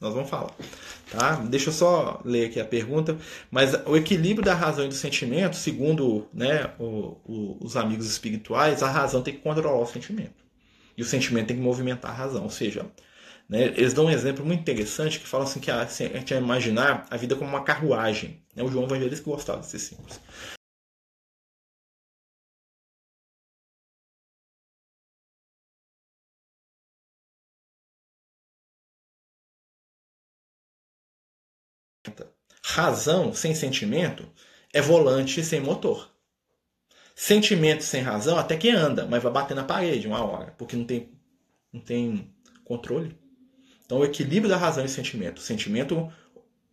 [0.00, 0.50] Nós vamos falar.
[1.08, 1.36] Tá?
[1.36, 3.16] Deixa eu só ler aqui a pergunta.
[3.48, 8.82] Mas o equilíbrio da razão e do sentimento, segundo né, o, o, os amigos espirituais,
[8.82, 10.41] a razão tem que controlar o sentimento.
[10.96, 12.44] E o sentimento tem que movimentar a razão.
[12.44, 12.86] Ou seja,
[13.48, 16.34] né, eles dão um exemplo muito interessante que fala assim que a, assim, a gente
[16.34, 18.42] vai imaginar a vida como uma carruagem.
[18.56, 18.62] Né?
[18.62, 20.20] O João Evangelista gostava desses símbolos.
[32.64, 34.28] Razão sem sentimento
[34.72, 36.11] é volante sem motor.
[37.14, 40.84] Sentimento sem razão até que anda, mas vai bater na parede uma hora, porque não
[40.84, 41.10] tem,
[41.72, 42.30] não tem
[42.64, 43.16] controle.
[43.84, 45.40] Então o equilíbrio da razão e sentimento.
[45.40, 46.10] Sentimento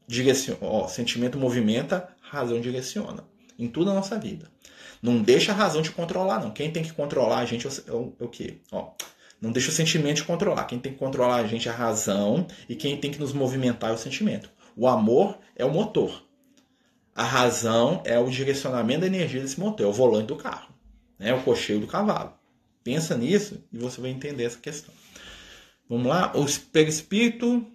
[0.08, 3.24] direciona, ó, sentimento movimenta, razão direciona.
[3.58, 4.50] Em tudo na nossa vida.
[5.02, 6.52] Não deixa a razão te controlar, não.
[6.52, 8.62] Quem tem que controlar a gente é o, é o quê?
[8.72, 8.94] Ó,
[9.42, 10.66] não deixa o sentimento te controlar.
[10.66, 13.90] Quem tem que controlar a gente é a razão e quem tem que nos movimentar
[13.90, 14.50] é o sentimento.
[14.76, 16.24] O amor é o motor.
[17.20, 20.74] A razão é o direcionamento da energia desse motor, é o volante do carro,
[21.20, 21.34] né?
[21.34, 22.32] o cocheiro do cavalo.
[22.82, 24.96] Pensa nisso e você vai entender essa questão.
[25.90, 26.32] Vamos lá?
[26.34, 27.68] O perispírito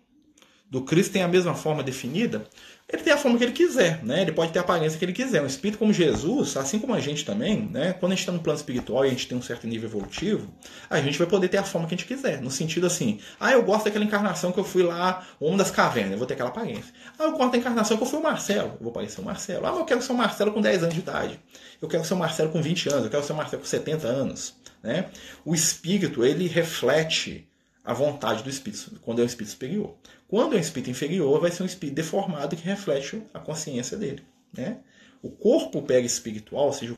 [0.70, 2.48] do Cristo tem a mesma forma definida?
[2.94, 4.22] Ele tem a forma que ele quiser, né?
[4.22, 5.42] Ele pode ter a aparência que ele quiser.
[5.42, 7.92] Um espírito como Jesus, assim como a gente também, né?
[7.92, 10.52] Quando a gente está no plano espiritual e a gente tem um certo nível evolutivo,
[10.88, 12.40] a gente vai poder ter a forma que a gente quiser.
[12.40, 16.12] No sentido assim, ah, eu gosto daquela encarnação que eu fui lá, homem das cavernas,
[16.12, 16.92] eu vou ter aquela aparência.
[17.18, 19.66] Ah, eu gosto da encarnação que eu fui o Marcelo, eu vou parecer o Marcelo.
[19.66, 21.40] Ah, mas eu quero ser o Marcelo com 10 anos de idade.
[21.82, 24.06] Eu quero ser o Marcelo com 20 anos, eu quero ser o Marcelo com 70
[24.06, 25.06] anos, né?
[25.44, 27.48] O espírito, ele reflete
[27.84, 29.94] a vontade do espírito, quando é um espírito superior.
[30.34, 34.24] Quando é um espírito inferior, vai ser um espírito deformado que reflete a consciência dele.
[34.52, 34.78] Né?
[35.22, 36.94] O corpo pega espiritual, ou seja,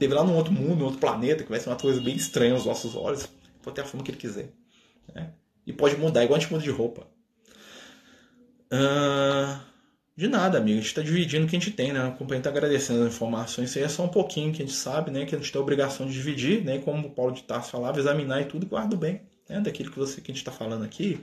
[0.00, 2.54] teve lá num outro mundo, num outro planeta, que vai ser uma coisa bem estranha
[2.54, 3.28] aos nossos olhos.
[3.62, 4.50] Pode ter a forma que ele quiser.
[5.14, 5.30] Né?
[5.66, 7.06] E pode mudar, igual a gente muda de roupa.
[8.72, 9.60] Uh,
[10.16, 10.78] de nada, amigo.
[10.78, 12.06] A gente está dividindo o que a gente tem, né?
[12.06, 13.68] A companhia está agradecendo as informações.
[13.68, 15.26] Isso aí é só um pouquinho que a gente sabe, né?
[15.26, 16.78] Que a gente tem a obrigação de dividir, né?
[16.78, 19.20] Como o Paulo de Tarso falava, examinar e tudo guarda bem
[19.50, 21.20] né, daquilo que, você, que a gente está falando aqui,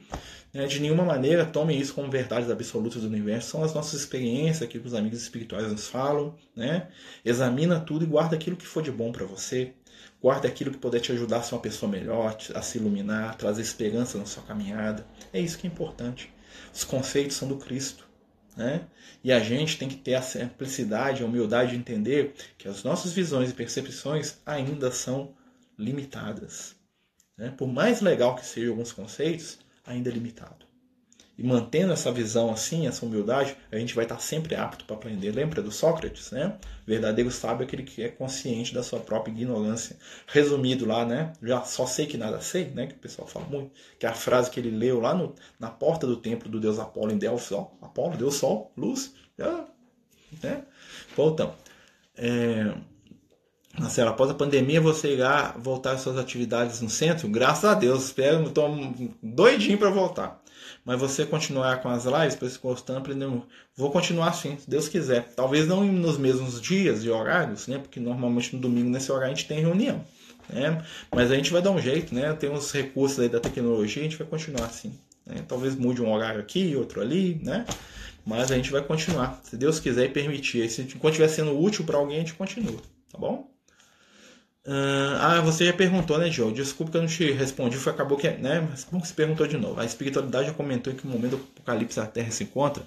[0.54, 3.52] né, de nenhuma maneira tome isso como verdades absolutas do universo.
[3.52, 6.36] São as nossas experiências, aquilo que os amigos espirituais nos falam.
[6.54, 6.90] Né?
[7.24, 9.74] Examina tudo e guarda aquilo que for de bom para você.
[10.22, 13.62] Guarda aquilo que puder te ajudar a ser uma pessoa melhor, a se iluminar, trazer
[13.62, 15.08] esperança na sua caminhada.
[15.32, 16.30] É isso que é importante.
[16.74, 18.06] Os conceitos são do Cristo.
[18.58, 18.82] Né?
[19.24, 23.14] E a gente tem que ter a simplicidade, a humildade de entender que as nossas
[23.14, 25.34] visões e percepções ainda são
[25.78, 26.77] limitadas.
[27.38, 27.54] Né?
[27.56, 30.68] Por mais legal que sejam alguns conceitos, ainda é limitado.
[31.38, 35.32] E mantendo essa visão assim, essa humildade, a gente vai estar sempre apto para aprender.
[35.32, 36.58] Lembra do Sócrates, né?
[36.86, 39.98] verdadeiro sábio é aquele que é consciente da sua própria ignorância.
[40.26, 41.34] Resumido lá, né?
[41.44, 42.88] Já só sei que nada sei, né?
[42.88, 43.72] Que o pessoal fala muito.
[44.00, 46.80] Que é a frase que ele leu lá no, na porta do templo do deus
[46.80, 47.52] Apolo em Delfos.
[47.52, 49.14] Ó, Apolo, Deus Sol, luz.
[49.38, 49.68] Já,
[50.42, 50.64] né?
[51.16, 51.56] Voltamos.
[52.16, 52.74] É,
[53.80, 57.28] Marcelo, após a pandemia você irá voltar às suas atividades no centro?
[57.30, 58.76] Graças a Deus, espero, estou
[59.22, 60.42] doidinho para voltar.
[60.84, 64.88] Mas você continuar com as lives, para se gostando, aprendendo, vou continuar assim, se Deus
[64.88, 65.32] quiser.
[65.36, 67.78] Talvez não nos mesmos dias e horários, né?
[67.78, 70.04] Porque normalmente no domingo nesse horário a gente tem reunião,
[70.50, 70.84] né?
[71.14, 72.34] Mas a gente vai dar um jeito, né?
[72.34, 74.98] Tem uns recursos aí da tecnologia, a gente vai continuar assim.
[75.24, 75.44] Né?
[75.48, 77.64] Talvez mude um horário aqui, outro ali, né?
[78.26, 80.68] Mas a gente vai continuar, se Deus quiser e permitir.
[80.70, 82.80] Se enquanto estiver sendo útil para alguém, a gente continua,
[83.12, 83.57] tá bom?
[84.70, 86.52] Ah, você já perguntou, né, Joe?
[86.52, 88.68] Desculpa que eu não te respondi, foi acabou que, né?
[88.70, 89.80] Mas bom que você perguntou de novo.
[89.80, 92.84] A espiritualidade já comentou em que momento do Apocalipse a Terra se encontra,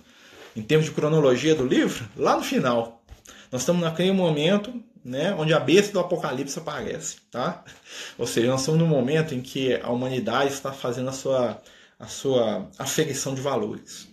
[0.55, 3.03] em termos de cronologia do livro, lá no final.
[3.51, 4.73] Nós estamos naquele momento,
[5.03, 7.65] né, onde a besta do Apocalipse aparece, tá?
[8.19, 11.63] Ou seja, nós estamos no momento em que a humanidade está fazendo a sua
[11.99, 14.09] a sua aferição de valores,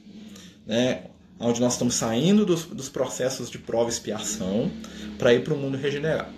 [0.66, 1.04] né?
[1.40, 4.72] Onde nós estamos saindo dos, dos processos de prova e expiação
[5.18, 6.32] para ir para o mundo regenerado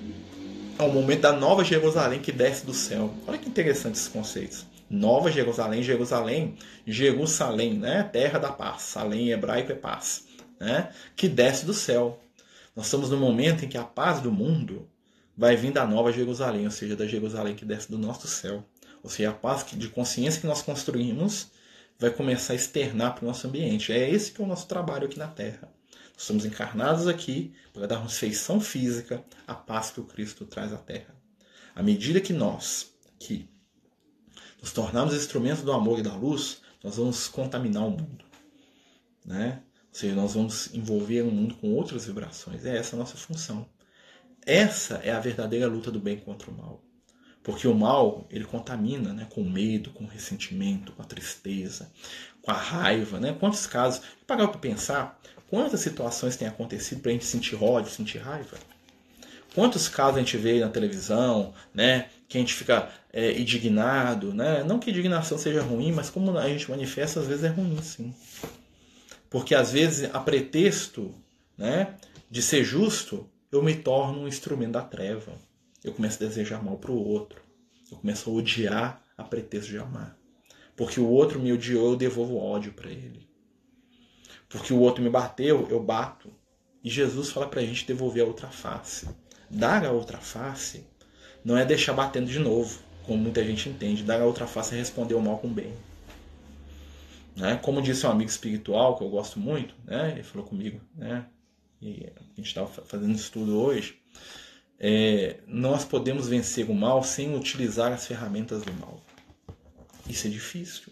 [0.79, 3.13] ao momento da nova Jerusalém que desce do céu.
[3.27, 4.65] Olha que interessante esses conceitos.
[4.89, 6.57] Nova Jerusalém, Jerusalém,
[6.87, 8.01] Jerusalém, né?
[8.03, 8.83] Terra da paz.
[8.83, 10.23] Salém em hebraico é paz,
[10.57, 10.89] né?
[11.17, 12.17] Que desce do céu.
[12.73, 14.87] Nós estamos no momento em que a paz do mundo
[15.37, 18.63] vai vir da nova Jerusalém, ou seja, da Jerusalém que desce do nosso céu.
[19.03, 21.47] Ou seja, a paz de consciência que nós construímos
[21.99, 23.91] vai começar a externar para o nosso ambiente.
[23.91, 25.69] É esse que é o nosso trabalho aqui na Terra.
[26.19, 31.15] Somos encarnados aqui para darmos feição física à paz que o Cristo traz à Terra.
[31.73, 33.49] À medida que nós, que
[34.61, 38.25] nos tornarmos instrumentos do amor e da luz, nós vamos contaminar o mundo.
[39.25, 39.63] Né?
[39.87, 42.65] Ou seja, nós vamos envolver o mundo com outras vibrações.
[42.65, 43.65] É essa a nossa função.
[44.45, 46.83] Essa é a verdadeira luta do bem contra o mal.
[47.41, 51.89] Porque o mal, ele contamina né, com medo, com ressentimento, com a tristeza,
[52.41, 53.21] com a raiva.
[53.21, 53.31] Né?
[53.39, 55.17] Quantos casos, parar para pensar,
[55.49, 58.57] Quantas situações têm acontecido para a gente sentir ódio, sentir raiva?
[59.55, 62.09] Quantos casos a gente vê na televisão, né?
[62.29, 64.63] que a gente fica é, indignado, né?
[64.63, 68.13] Não que indignação seja ruim, mas como a gente manifesta, às vezes é ruim, sim.
[69.31, 71.11] Porque às vezes, a pretexto
[71.57, 71.95] né,
[72.29, 75.33] de ser justo, eu me torno um instrumento da treva.
[75.83, 77.41] Eu começo a desejar mal para o outro.
[77.91, 80.15] Eu começo a odiar a pretexto de amar.
[80.75, 83.27] Porque o outro me odiou, eu devolvo ódio para ele.
[84.49, 86.29] Porque o outro me bateu, eu bato.
[86.83, 89.07] E Jesus fala para a gente devolver a outra face.
[89.49, 90.83] Dar a outra face
[91.45, 94.03] não é deixar batendo de novo, como muita gente entende.
[94.03, 95.73] Dar a outra face é responder o mal com o bem.
[97.35, 97.57] Né?
[97.61, 100.11] Como disse um amigo espiritual que eu gosto muito, né?
[100.11, 101.25] ele falou comigo, né?
[101.81, 103.97] e a gente estava fazendo estudo hoje,
[104.79, 108.99] é, nós podemos vencer o mal sem utilizar as ferramentas do mal.
[110.07, 110.91] Isso é difícil,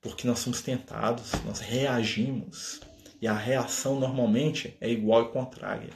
[0.00, 2.80] porque nós somos tentados, nós reagimos,
[3.20, 5.90] e a reação normalmente é igual e contrária.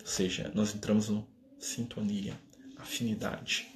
[0.00, 1.24] Ou seja, nós entramos em
[1.58, 2.32] sintonia,
[2.78, 3.66] afinidade.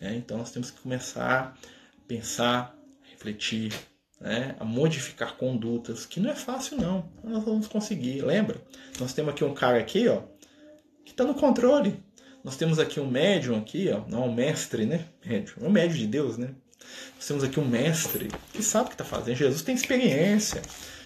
[0.00, 0.16] Né?
[0.16, 3.72] Então nós temos que começar a pensar, refletir,
[4.18, 4.56] né?
[4.58, 7.10] a modificar condutas, que não é fácil não.
[7.22, 8.22] Nós vamos conseguir.
[8.22, 8.60] Lembra?
[8.98, 10.22] Nós temos aqui um cara aqui, ó,
[11.04, 12.02] que está no controle.
[12.42, 15.06] Nós temos aqui um médium aqui, ó, não um mestre, né?
[15.24, 16.54] Médium, um médium de Deus, né?
[17.16, 19.36] Nós temos aqui um mestre que sabe o que está fazendo.
[19.36, 20.62] Jesus tem experiência.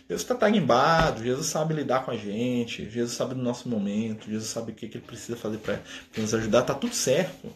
[0.09, 4.51] Jesus está tarimbado, Jesus sabe lidar com a gente, Jesus sabe do nosso momento, Jesus
[4.51, 5.81] sabe o que, que ele precisa fazer para
[6.19, 7.51] nos ajudar, tá tudo certo.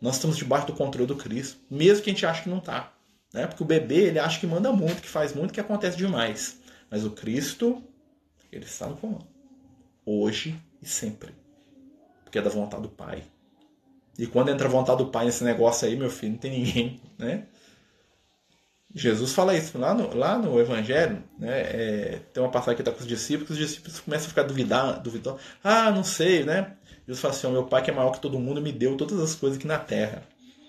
[0.00, 2.94] Nós estamos debaixo do controle do Cristo, mesmo que a gente ache que não está.
[3.32, 3.46] Né?
[3.46, 6.58] Porque o bebê ele acha que manda muito, que faz muito, que acontece demais.
[6.90, 7.82] Mas o Cristo,
[8.50, 9.26] ele está no comando.
[10.04, 11.34] Hoje e sempre.
[12.24, 13.22] Porque é da vontade do Pai.
[14.20, 17.00] E quando entra a vontade do Pai nesse negócio aí, meu filho, não tem ninguém,
[17.18, 17.46] né?
[18.94, 21.60] Jesus fala isso lá no, lá no Evangelho, né?
[21.60, 25.00] É, tem uma passagem que está com os discípulos, os discípulos começam a ficar duvidando,
[25.00, 25.38] duvidando.
[25.64, 26.76] Ah, não sei, né?
[27.06, 29.34] Jesus fala assim: meu pai que é maior que todo mundo me deu todas as
[29.34, 30.22] coisas aqui na terra.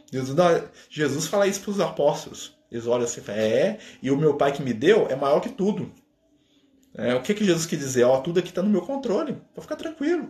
[0.09, 2.55] Jesus, não, Jesus fala isso para os apóstolos.
[2.71, 5.91] Eles olham assim, é, e o meu pai que me deu é maior que tudo.
[6.95, 8.05] É, o que, que Jesus quis dizer?
[8.05, 10.29] Ó, tudo aqui está no meu controle, para ficar tranquilo.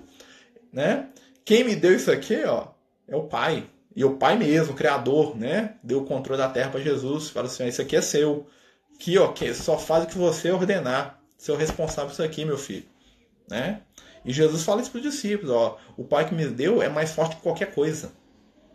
[0.74, 1.10] Né?
[1.46, 2.68] Quem me deu isso aqui, ó,
[3.08, 3.70] é o Pai.
[3.96, 5.76] E o Pai mesmo, o Criador, né?
[5.84, 7.30] Deu o controle da terra para Jesus.
[7.30, 8.48] Fala assim: isso aqui é seu.
[8.96, 11.20] Aqui, ó, que só faz o que você ordenar.
[11.38, 12.86] Seu responsável por isso aqui, meu filho.
[13.50, 13.82] Né?
[14.24, 17.12] E Jesus fala isso para os discípulos: ó, o Pai que me deu é mais
[17.12, 18.12] forte que qualquer coisa.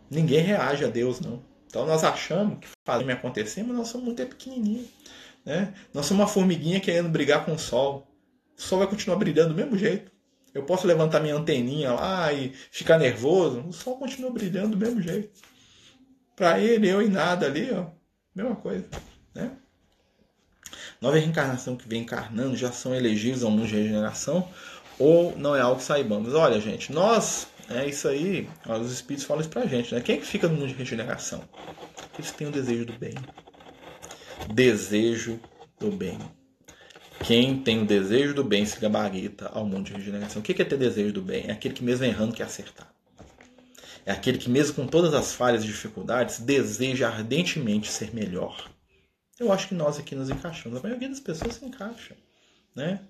[0.09, 1.41] Ninguém reage a Deus, não.
[1.67, 4.87] Então nós achamos que fazemos acontecer, mas nós somos muito pequenininhos.
[5.45, 5.73] Né?
[5.93, 8.07] Nós somos uma formiguinha querendo brigar com o sol.
[8.57, 10.11] O sol vai continuar brilhando do mesmo jeito.
[10.57, 13.61] Eu posso levantar minha anteninha lá e ficar nervoso.
[13.61, 15.29] O sol continua brilhando do mesmo jeito.
[16.35, 17.85] Para ele, eu e nada ali, ó,
[18.33, 18.89] mesma coisa.
[19.35, 19.51] Né?
[20.99, 24.49] Nova reencarnação que vem encarnando já são elegíveis ao mundo de regeneração
[24.97, 26.33] ou não é algo que saibamos?
[26.33, 30.01] Olha, gente, nós, é isso aí, os espíritos falam isso pra gente, né?
[30.01, 31.43] Quem é que fica no mundo de regeneração?
[32.13, 33.13] Que têm o desejo do bem.
[34.51, 35.39] Desejo
[35.79, 36.17] do bem.
[37.25, 40.41] Quem tem o desejo do bem se gabarita ao mundo de regeneração.
[40.41, 41.45] O que é ter desejo do bem?
[41.47, 42.93] É aquele que mesmo errando quer acertar.
[44.05, 48.69] É aquele que mesmo com todas as falhas e dificuldades deseja ardentemente ser melhor.
[49.39, 50.79] Eu acho que nós aqui nos encaixamos.
[50.79, 52.15] A maioria das pessoas se encaixa,
[52.73, 53.01] né?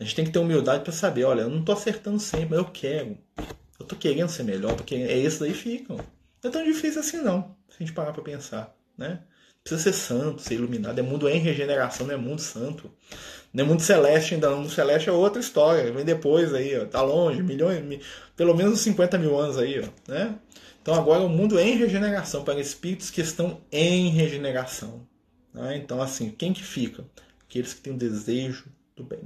[0.00, 2.58] A gente tem que ter humildade para saber, olha, eu não estou acertando sempre, mas
[2.58, 3.18] eu quero.
[3.78, 5.96] Eu estou querendo ser melhor, porque é esse daí ficam.
[5.96, 9.22] Não é tão difícil assim não, se a gente parar para pensar, né?
[9.68, 10.98] Precisa ser santo, ser iluminado.
[10.98, 12.90] É mundo em regeneração, não é mundo santo.
[13.52, 14.50] Não é mundo celeste ainda.
[14.50, 15.92] O mundo celeste é outra história.
[15.92, 16.86] Vem depois aí, ó.
[16.86, 18.00] Tá longe, milhões, mil,
[18.34, 20.10] pelo menos 50 mil anos aí, ó.
[20.10, 20.38] Né?
[20.80, 25.06] Então agora o mundo é em regeneração, para espíritos que estão em regeneração.
[25.52, 25.76] Né?
[25.76, 27.04] Então, assim, quem que fica?
[27.46, 29.20] Aqueles que têm o desejo do bem.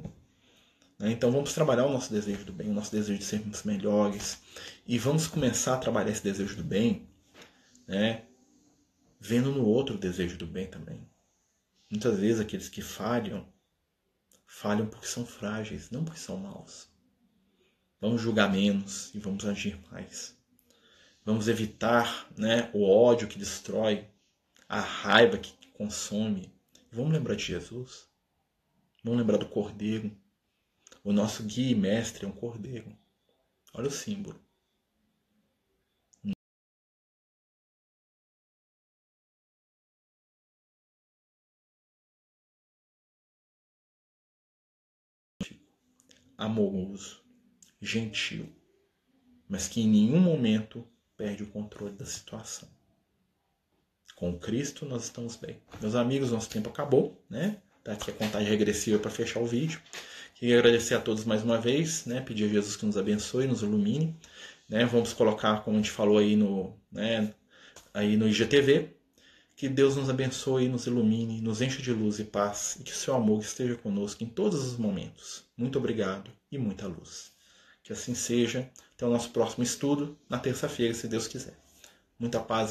[0.99, 1.13] Né?
[1.13, 4.39] Então vamos trabalhar o nosso desejo do bem, o nosso desejo de sermos melhores.
[4.89, 7.07] E vamos começar a trabalhar esse desejo do bem,
[7.87, 8.23] né?
[9.25, 11.09] Vendo no outro o desejo do bem também.
[11.89, 13.47] Muitas vezes aqueles que falham,
[14.45, 16.89] falham porque são frágeis, não porque são maus.
[18.01, 20.37] Vamos julgar menos e vamos agir mais.
[21.25, 24.09] Vamos evitar né, o ódio que destrói,
[24.69, 26.53] a raiva que consome.
[26.91, 28.09] Vamos lembrar de Jesus.
[29.05, 30.11] Vamos lembrar do Cordeiro.
[31.05, 32.97] O nosso guia e mestre é um cordeiro.
[33.73, 34.41] Olha o símbolo.
[46.43, 47.23] Amoroso,
[47.81, 48.49] gentil,
[49.49, 50.87] mas que em nenhum momento
[51.17, 52.69] perde o controle da situação.
[54.17, 55.61] Com Cristo nós estamos bem.
[55.81, 57.59] Meus amigos, nosso tempo acabou, né?
[57.85, 59.81] Tá aqui a contagem regressiva para fechar o vídeo.
[60.35, 62.21] Queria agradecer a todos mais uma vez, né?
[62.21, 64.17] Pedir a Jesus que nos abençoe, nos ilumine.
[64.69, 64.85] né?
[64.85, 67.35] Vamos colocar, como a gente falou aí no, né,
[67.93, 68.97] aí no IGTV,
[69.63, 73.15] que Deus nos abençoe, nos ilumine, nos encha de luz e paz e que seu
[73.15, 75.45] amor esteja conosco em todos os momentos.
[75.57, 77.31] Muito obrigado e muita luz.
[77.81, 78.69] Que assim seja.
[78.93, 81.57] Até o nosso próximo estudo, na terça-feira, se Deus quiser.
[82.19, 82.71] Muita paz.